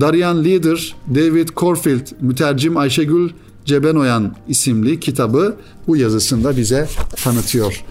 Darian 0.00 0.44
Leader, 0.44 0.96
David 1.14 1.48
Corfield, 1.56 2.06
mütercim 2.20 2.76
Ayşegül 2.76 3.30
Cebenoyan 3.64 4.34
isimli 4.48 5.00
kitabı 5.00 5.56
bu 5.86 5.96
yazısında 5.96 6.56
bize 6.56 6.88
tanıtıyor. 7.16 7.84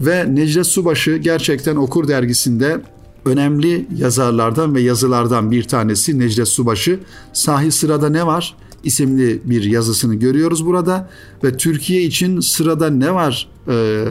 Ve 0.00 0.34
Necdet 0.34 0.66
Subaşı 0.66 1.16
gerçekten 1.16 1.76
Okur 1.76 2.08
dergisinde 2.08 2.80
önemli 3.24 3.86
yazarlardan 3.96 4.74
ve 4.74 4.80
yazılardan 4.80 5.50
bir 5.50 5.62
tanesi 5.62 6.18
Necdet 6.18 6.48
Subaşı. 6.48 7.00
Sahi 7.32 7.72
sırada 7.72 8.08
ne 8.08 8.26
var? 8.26 8.54
isimli 8.84 9.40
bir 9.44 9.62
yazısını 9.64 10.14
görüyoruz 10.14 10.66
burada 10.66 11.10
ve 11.44 11.56
Türkiye 11.56 12.02
için 12.02 12.40
sırada 12.40 12.90
ne 12.90 13.14
var 13.14 13.48
e, 13.68 14.04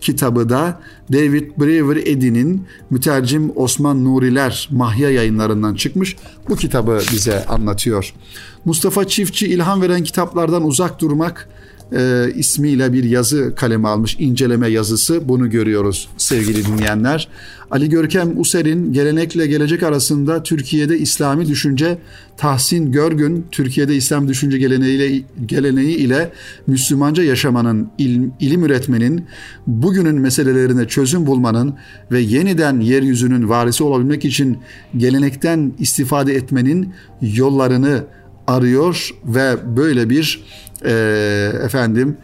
kitabı 0.00 0.48
da 0.48 0.80
David 1.12 1.50
Brewer 1.58 1.96
Eddy'nin 1.96 2.66
mütercim 2.90 3.52
Osman 3.56 4.04
Nuriler 4.04 4.68
Mahya 4.72 5.10
yayınlarından 5.10 5.74
çıkmış. 5.74 6.16
Bu 6.48 6.56
kitabı 6.56 7.00
bize 7.12 7.44
anlatıyor. 7.44 8.14
Mustafa 8.64 9.08
Çiftçi 9.08 9.46
ilham 9.46 9.82
veren 9.82 10.04
kitaplardan 10.04 10.64
uzak 10.64 11.00
durmak 11.00 11.48
e, 11.92 12.26
ismiyle 12.34 12.92
bir 12.92 13.04
yazı 13.04 13.54
kaleme 13.54 13.88
almış 13.88 14.16
inceleme 14.18 14.68
yazısı 14.68 15.28
bunu 15.28 15.50
görüyoruz 15.50 16.08
sevgili 16.16 16.66
dinleyenler. 16.66 17.28
Ali 17.70 17.88
Görkem 17.88 18.40
User'in 18.40 18.92
gelenekle 18.92 19.46
gelecek 19.46 19.82
arasında 19.82 20.42
Türkiye'de 20.42 20.98
İslami 20.98 21.48
düşünce 21.48 21.98
Tahsin 22.36 22.92
Görgün 22.92 23.46
Türkiye'de 23.50 23.96
İslam 23.96 24.28
düşünce 24.28 24.58
geleneğiyle 24.58 25.22
geleneği 25.46 25.96
ile 25.96 26.32
Müslümanca 26.66 27.22
yaşamanın 27.22 27.90
ilim, 27.98 28.32
ilim 28.40 28.64
üretmenin 28.64 29.24
bugünün 29.66 30.20
meselelerine 30.20 30.88
çözüm 30.88 31.26
bulmanın 31.26 31.74
ve 32.12 32.20
yeniden 32.20 32.80
yeryüzünün 32.80 33.48
varisi 33.48 33.84
olabilmek 33.84 34.24
için 34.24 34.58
gelenekten 34.96 35.72
istifade 35.78 36.34
etmenin 36.34 36.92
yollarını 37.22 38.04
arıyor 38.46 39.10
ve 39.24 39.76
böyle 39.76 40.10
bir 40.10 40.44
e, 40.84 41.52
efendim 41.64 42.16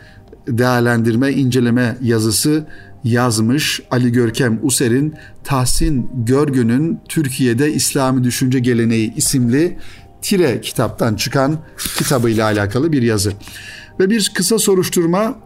değerlendirme, 0.49 1.33
inceleme 1.33 1.97
yazısı 2.03 2.67
yazmış 3.05 3.81
Ali 3.91 4.13
Görkem 4.13 4.59
User'in 4.63 5.15
Tahsin 5.45 6.11
Görgün'ün 6.15 7.01
Türkiye'de 7.09 7.73
İslami 7.73 8.25
Düşünce 8.25 8.59
Geleneği 8.59 9.15
isimli 9.15 9.79
Tire 10.23 10.61
kitaptan 10.61 11.15
çıkan 11.15 11.59
kitabıyla 11.99 12.45
alakalı 12.45 12.93
bir 12.93 13.03
yazı. 13.03 13.33
Ve 14.01 14.11
bir 14.11 14.33
kısa 14.35 14.59
soruşturma 14.59 15.39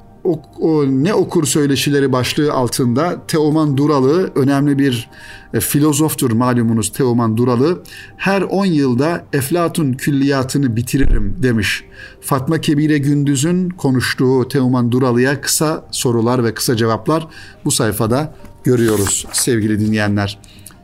ne 0.87 1.15
okur 1.15 1.47
söyleşileri 1.47 2.13
başlığı 2.13 2.53
altında 2.53 3.27
Teoman 3.29 3.77
Duralı 3.77 4.31
önemli 4.35 4.79
bir 4.79 5.11
e, 5.55 5.61
filozoftur 5.61 6.31
malumunuz 6.31 6.93
Teoman 6.93 7.37
Duralı. 7.37 7.83
Her 8.17 8.43
10 8.43 8.65
yılda 8.65 9.25
Eflatun 9.33 9.93
külliyatını 9.93 10.77
bitiririm 10.77 11.37
demiş. 11.43 11.85
Fatma 12.21 12.61
Kebire 12.61 12.99
Gündüz'ün 12.99 13.69
konuştuğu 13.69 14.49
Teoman 14.49 14.93
Duralı'ya 14.93 15.41
kısa 15.41 15.85
sorular 15.91 16.45
ve 16.45 16.55
kısa 16.55 16.77
cevaplar 16.77 17.27
bu 17.65 17.71
sayfada 17.71 18.35
görüyoruz 18.65 19.27
sevgili 19.33 19.81
dinleyenler. 19.81 20.39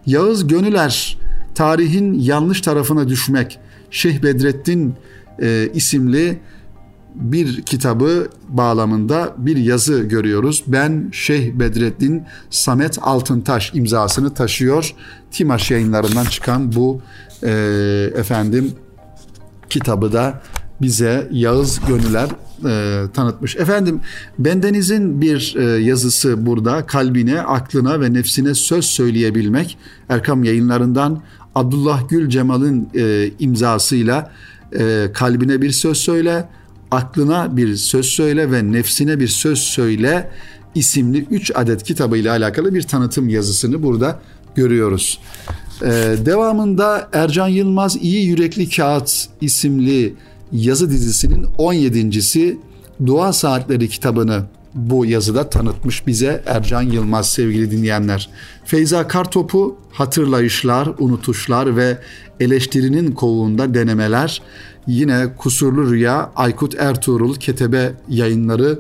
Yağız 0.07 0.47
Gönüler 0.47 1.19
tarihin 1.55 2.15
yanlış 2.15 2.61
tarafına 2.61 3.09
düşmek 3.09 3.59
Şeyh 3.91 4.23
Bedrettin 4.23 4.95
e, 5.43 5.69
isimli 5.75 6.41
bir 7.17 7.63
kitabı 7.63 8.29
bağlamında 8.49 9.35
bir 9.37 9.57
yazı 9.57 10.03
görüyoruz. 10.03 10.65
Ben 10.67 11.09
Şeyh 11.13 11.53
Bedrettin 11.55 12.23
Samet 12.51 12.99
Altıntaş 13.03 13.75
imzasını 13.75 14.35
taşıyor. 14.35 14.95
Timaş 15.31 15.71
yayınlarından 15.71 16.25
çıkan 16.25 16.73
bu 16.73 17.01
e, 17.43 17.51
efendim 18.17 18.73
kitabı 19.71 20.13
da 20.13 20.43
bize 20.81 21.29
Yağız 21.33 21.81
Gönüler 21.89 22.29
e, 22.65 23.13
tanıtmış. 23.13 23.57
Efendim 23.57 24.01
bendenizin 24.39 25.21
bir 25.21 25.57
e, 25.59 25.65
yazısı 25.65 26.47
burada 26.47 26.87
kalbine, 26.87 27.41
aklına 27.41 28.01
ve 28.01 28.13
nefsine 28.13 28.55
söz 28.55 28.85
söyleyebilmek 28.85 29.79
Erkam 30.09 30.45
yayınlarından 30.45 31.23
Abdullah 31.55 32.09
Gül 32.09 32.29
Cemal'in 32.29 32.89
e, 32.95 33.31
imzasıyla 33.39 34.33
e, 34.79 35.07
kalbine 35.15 35.63
bir 35.63 35.71
söz 35.71 35.97
söyle, 35.97 36.49
aklına 36.91 37.57
bir 37.57 37.77
söz 37.77 38.07
söyle 38.07 38.53
ve 38.53 38.73
nefsine 38.73 39.21
bir 39.21 39.29
söz 39.29 39.59
söyle 39.59 40.31
isimli 40.75 41.27
3 41.31 41.53
adet 41.55 41.83
kitabıyla 41.83 42.33
alakalı 42.33 42.75
bir 42.75 42.83
tanıtım 42.83 43.29
yazısını 43.29 43.83
burada 43.83 44.21
görüyoruz. 44.55 45.19
Ee, 45.83 46.15
devamında 46.27 47.09
Ercan 47.13 47.49
Yılmaz 47.49 47.97
İyi 47.97 48.27
Yürekli 48.27 48.71
Kağıt 48.71 49.29
isimli 49.41 50.15
yazı 50.53 50.91
dizisinin 50.91 51.45
17.si 51.45 52.59
Dua 53.07 53.33
Saatleri 53.33 53.89
kitabını 53.89 54.43
bu 54.75 55.07
yazıda 55.07 55.51
tanıtmış 55.51 56.07
bize 56.07 56.43
Ercan 56.47 56.83
Yılmaz 56.83 57.29
sevgili 57.29 57.71
dinleyenler. 57.71 58.29
Feyza 58.65 59.09
Kartopu 59.09 59.79
hatırlayışlar, 59.93 60.89
unutuşlar 60.99 61.77
ve 61.77 61.99
eleştirinin 62.41 63.13
kovuğunda 63.13 63.75
denemeler 63.75 64.43
Yine 64.87 65.35
Kusurlu 65.37 65.91
Rüya, 65.91 66.31
Aykut 66.37 66.75
Ertuğrul, 66.75 67.35
Ketebe 67.35 67.93
yayınları, 68.09 68.79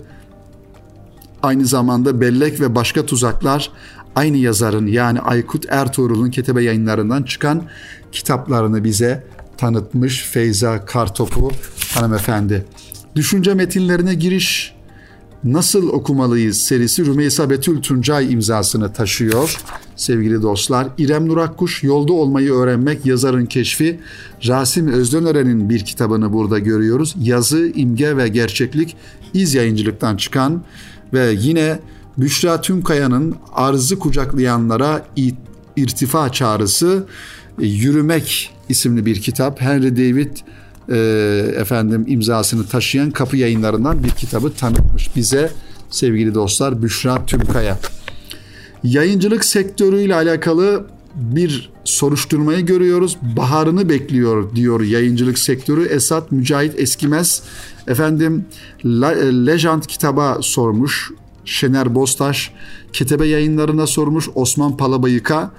aynı 1.42 1.66
zamanda 1.66 2.20
Bellek 2.20 2.60
ve 2.60 2.74
Başka 2.74 3.06
Tuzaklar 3.06 3.70
aynı 4.14 4.36
yazarın 4.36 4.86
yani 4.86 5.20
Aykut 5.20 5.64
Ertuğrul'un 5.68 6.30
Ketebe 6.30 6.62
yayınlarından 6.62 7.22
çıkan 7.22 7.62
kitaplarını 8.12 8.84
bize 8.84 9.26
tanıtmış 9.56 10.22
Feyza 10.22 10.84
Kartopu 10.84 11.50
hanımefendi. 11.94 12.66
Düşünce 13.16 13.54
metinlerine 13.54 14.14
giriş 14.14 14.76
Nasıl 15.44 15.88
Okumalıyız 15.88 16.60
serisi 16.60 17.06
Rümeysa 17.06 17.50
Betül 17.50 17.82
Tuncay 17.82 18.32
imzasını 18.32 18.92
taşıyor. 18.92 19.60
Sevgili 19.96 20.42
dostlar, 20.42 20.88
İrem 20.98 21.28
Nurakkuş 21.28 21.82
Yolda 21.82 22.12
Olmayı 22.12 22.52
Öğrenmek 22.52 23.06
yazarın 23.06 23.46
keşfi 23.46 24.00
Rasim 24.46 24.88
Özdöneren'in 24.88 25.70
bir 25.70 25.80
kitabını 25.80 26.32
burada 26.32 26.58
görüyoruz. 26.58 27.14
Yazı, 27.20 27.72
imge 27.74 28.16
ve 28.16 28.28
gerçeklik 28.28 28.96
iz 29.34 29.54
yayıncılıktan 29.54 30.16
çıkan 30.16 30.62
ve 31.12 31.34
yine 31.38 31.78
Büşra 32.18 32.60
Tümkaya'nın 32.60 33.34
Arzı 33.52 33.98
Kucaklayanlara 33.98 35.06
irtifa 35.76 36.32
Çağrısı 36.32 37.06
e, 37.60 37.66
Yürümek 37.66 38.54
isimli 38.68 39.06
bir 39.06 39.20
kitap. 39.20 39.60
Henry 39.60 39.96
David 39.96 40.36
e, 40.88 40.96
efendim 41.60 42.04
imzasını 42.08 42.66
taşıyan 42.66 43.10
kapı 43.10 43.36
yayınlarından 43.36 44.04
bir 44.04 44.10
kitabı 44.10 44.52
tanıtmış 44.52 45.16
bize 45.16 45.50
sevgili 45.90 46.34
dostlar 46.34 46.82
Büşra 46.82 47.26
Tümkaya. 47.26 47.78
Yayıncılık 48.86 49.44
sektörüyle 49.44 50.14
alakalı 50.14 50.86
bir 51.14 51.70
soruşturmayı 51.84 52.66
görüyoruz. 52.66 53.16
Baharını 53.36 53.88
bekliyor 53.88 54.54
diyor 54.56 54.80
yayıncılık 54.80 55.38
sektörü. 55.38 55.84
Esat 55.84 56.32
Mücahit 56.32 56.80
Eskimez 56.80 57.42
efendim 57.86 58.44
Legend 59.46 59.82
kitaba 59.82 60.38
sormuş. 60.40 61.10
Şener 61.44 61.94
Bostaş 61.94 62.52
Ketebe 62.92 63.26
yayınlarına 63.26 63.86
sormuş. 63.86 64.28
Osman 64.34 64.76
Palabayık'a 64.76 65.50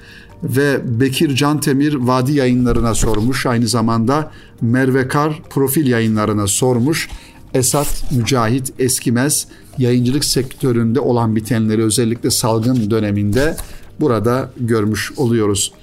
ve 0.44 1.00
Bekir 1.00 1.36
Cantemir 1.36 1.94
Vadi 1.94 2.34
yayınlarına 2.34 2.94
sormuş. 2.94 3.46
Aynı 3.46 3.68
zamanda 3.68 4.32
Merve 4.62 5.08
Kar 5.08 5.42
profil 5.50 5.88
yayınlarına 5.88 6.48
sormuş. 6.48 7.10
Esat 7.58 8.04
Mücahit 8.12 8.74
Eskimez 8.80 9.48
yayıncılık 9.78 10.26
sektöründe 10.26 11.00
olan 11.00 11.36
bitenleri 11.36 11.84
özellikle 11.84 12.32
salgın 12.32 12.92
döneminde 12.92 13.58
burada 14.00 14.52
görmüş 14.58 15.12
oluyoruz. 15.18 15.74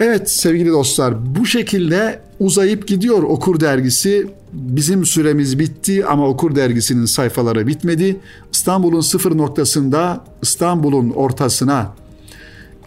Evet 0.00 0.30
sevgili 0.30 0.70
dostlar 0.70 1.36
bu 1.36 1.46
şekilde 1.46 2.20
uzayıp 2.40 2.88
gidiyor 2.88 3.22
Okur 3.22 3.60
dergisi. 3.60 4.26
Bizim 4.52 5.06
süremiz 5.06 5.58
bitti 5.58 6.06
ama 6.06 6.28
Okur 6.28 6.56
dergisinin 6.56 7.04
sayfaları 7.04 7.66
bitmedi. 7.66 8.20
İstanbul'un 8.52 9.00
sıfır 9.00 9.38
noktasında 9.38 10.24
İstanbul'un 10.42 11.10
ortasına 11.10 11.94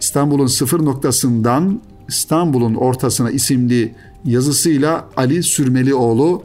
İstanbul'un 0.00 0.46
sıfır 0.46 0.84
noktasından 0.84 1.80
İstanbul'un 2.08 2.74
ortasına 2.74 3.30
isimli 3.30 3.94
yazısıyla 4.24 5.08
Ali 5.16 5.42
Sürmelioğlu 5.42 6.42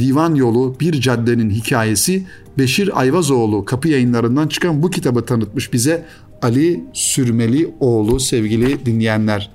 Divan 0.00 0.34
Yolu 0.34 0.76
Bir 0.80 1.00
Caddenin 1.00 1.50
Hikayesi 1.50 2.26
Beşir 2.58 3.00
Ayvazoğlu 3.00 3.64
kapı 3.64 3.88
yayınlarından 3.88 4.48
çıkan 4.48 4.82
bu 4.82 4.90
kitabı 4.90 5.24
tanıtmış 5.24 5.72
bize 5.72 6.04
Ali 6.42 6.84
Sürmelioğlu 6.92 8.20
sevgili 8.20 8.86
dinleyenler. 8.86 9.50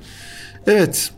Evet 0.67 1.11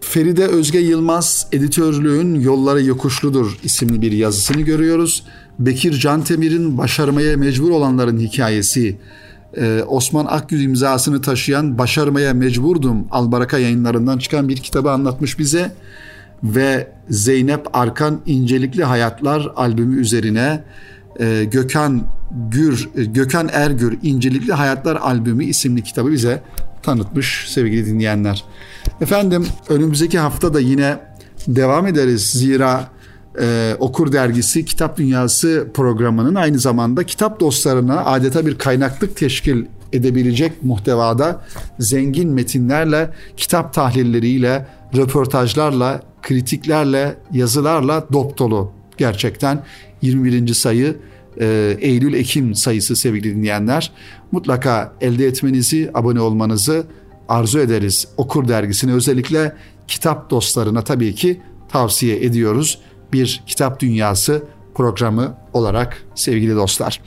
Feride 0.00 0.46
Özge 0.46 0.78
Yılmaz 0.78 1.48
editörlüğün 1.52 2.40
Yolları 2.40 2.82
Yokuşludur 2.82 3.58
isimli 3.64 4.02
bir 4.02 4.12
yazısını 4.12 4.60
görüyoruz. 4.60 5.24
Bekir 5.58 5.92
Cantemir'in 5.92 6.78
Başarmaya 6.78 7.36
Mecbur 7.36 7.70
Olanların 7.70 8.18
Hikayesi 8.18 8.96
ee, 9.56 9.82
Osman 9.86 10.26
Akgül 10.28 10.60
imzasını 10.60 11.22
taşıyan 11.22 11.78
Başarmaya 11.78 12.34
Mecburdum 12.34 13.06
Albaraka 13.10 13.58
yayınlarından 13.58 14.18
çıkan 14.18 14.48
bir 14.48 14.56
kitabı 14.56 14.90
anlatmış 14.90 15.38
bize 15.38 15.72
ve 16.44 16.92
Zeynep 17.08 17.66
Arkan 17.72 18.20
İncelikli 18.26 18.84
Hayatlar 18.84 19.52
albümü 19.56 20.00
üzerine 20.00 20.64
e, 21.20 21.44
Gökhan 21.44 22.02
Gür 22.50 22.88
Gökhan 22.94 23.50
Ergür 23.52 23.98
İncelikli 24.02 24.52
Hayatlar 24.52 24.96
albümü 24.96 25.44
isimli 25.44 25.82
kitabı 25.82 26.12
bize 26.12 26.42
tanıtmış 26.82 27.44
sevgili 27.48 27.86
dinleyenler. 27.86 28.44
Efendim 29.00 29.46
önümüzdeki 29.68 30.18
hafta 30.18 30.54
da 30.54 30.60
yine 30.60 30.98
devam 31.48 31.86
ederiz 31.86 32.26
zira 32.26 32.88
e, 33.40 33.76
Okur 33.78 34.12
Dergisi 34.12 34.64
Kitap 34.64 34.96
Dünyası 34.96 35.68
programının 35.74 36.34
aynı 36.34 36.58
zamanda 36.58 37.04
kitap 37.04 37.40
dostlarına 37.40 38.04
adeta 38.04 38.46
bir 38.46 38.58
kaynaklık 38.58 39.16
teşkil 39.16 39.64
edebilecek 39.92 40.62
muhtevada 40.62 41.40
zengin 41.78 42.30
metinlerle, 42.30 43.10
kitap 43.36 43.74
tahlilleriyle, 43.74 44.66
röportajlarla, 44.96 46.02
kritiklerle, 46.22 47.16
yazılarla 47.32 48.06
dop 48.12 48.38
dolu. 48.38 48.72
Gerçekten 48.98 49.64
21. 50.02 50.54
sayı 50.54 50.96
e, 51.40 51.76
Eylül-Ekim 51.80 52.54
sayısı 52.54 52.96
sevgili 52.96 53.36
dinleyenler. 53.36 53.92
Mutlaka 54.32 54.92
elde 55.00 55.26
etmenizi, 55.26 55.90
abone 55.94 56.20
olmanızı 56.20 56.86
arzu 57.28 57.58
ederiz. 57.58 58.08
Okur 58.16 58.48
dergisini 58.48 58.92
özellikle 58.92 59.54
kitap 59.88 60.30
dostlarına 60.30 60.84
tabii 60.84 61.14
ki 61.14 61.40
tavsiye 61.68 62.24
ediyoruz 62.24 62.78
bir 63.12 63.42
kitap 63.46 63.80
dünyası 63.80 64.42
programı 64.74 65.36
olarak 65.52 66.02
sevgili 66.14 66.56
dostlar. 66.56 67.00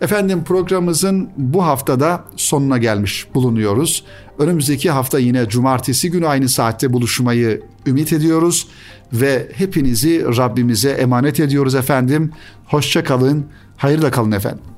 Efendim 0.00 0.44
programımızın 0.44 1.30
bu 1.36 1.64
haftada 1.64 2.24
sonuna 2.36 2.78
gelmiş 2.78 3.26
bulunuyoruz. 3.34 4.04
Önümüzdeki 4.38 4.90
hafta 4.90 5.18
yine 5.18 5.48
cumartesi 5.48 6.10
günü 6.10 6.26
aynı 6.26 6.48
saatte 6.48 6.92
buluşmayı 6.92 7.62
ümit 7.86 8.12
ediyoruz 8.12 8.68
ve 9.12 9.48
hepinizi 9.54 10.24
Rabbimize 10.36 10.90
emanet 10.90 11.40
ediyoruz 11.40 11.74
efendim. 11.74 12.32
Hoşça 12.66 13.04
kalın, 13.04 13.46
hayırla 13.76 14.10
kalın 14.10 14.32
efendim. 14.32 14.69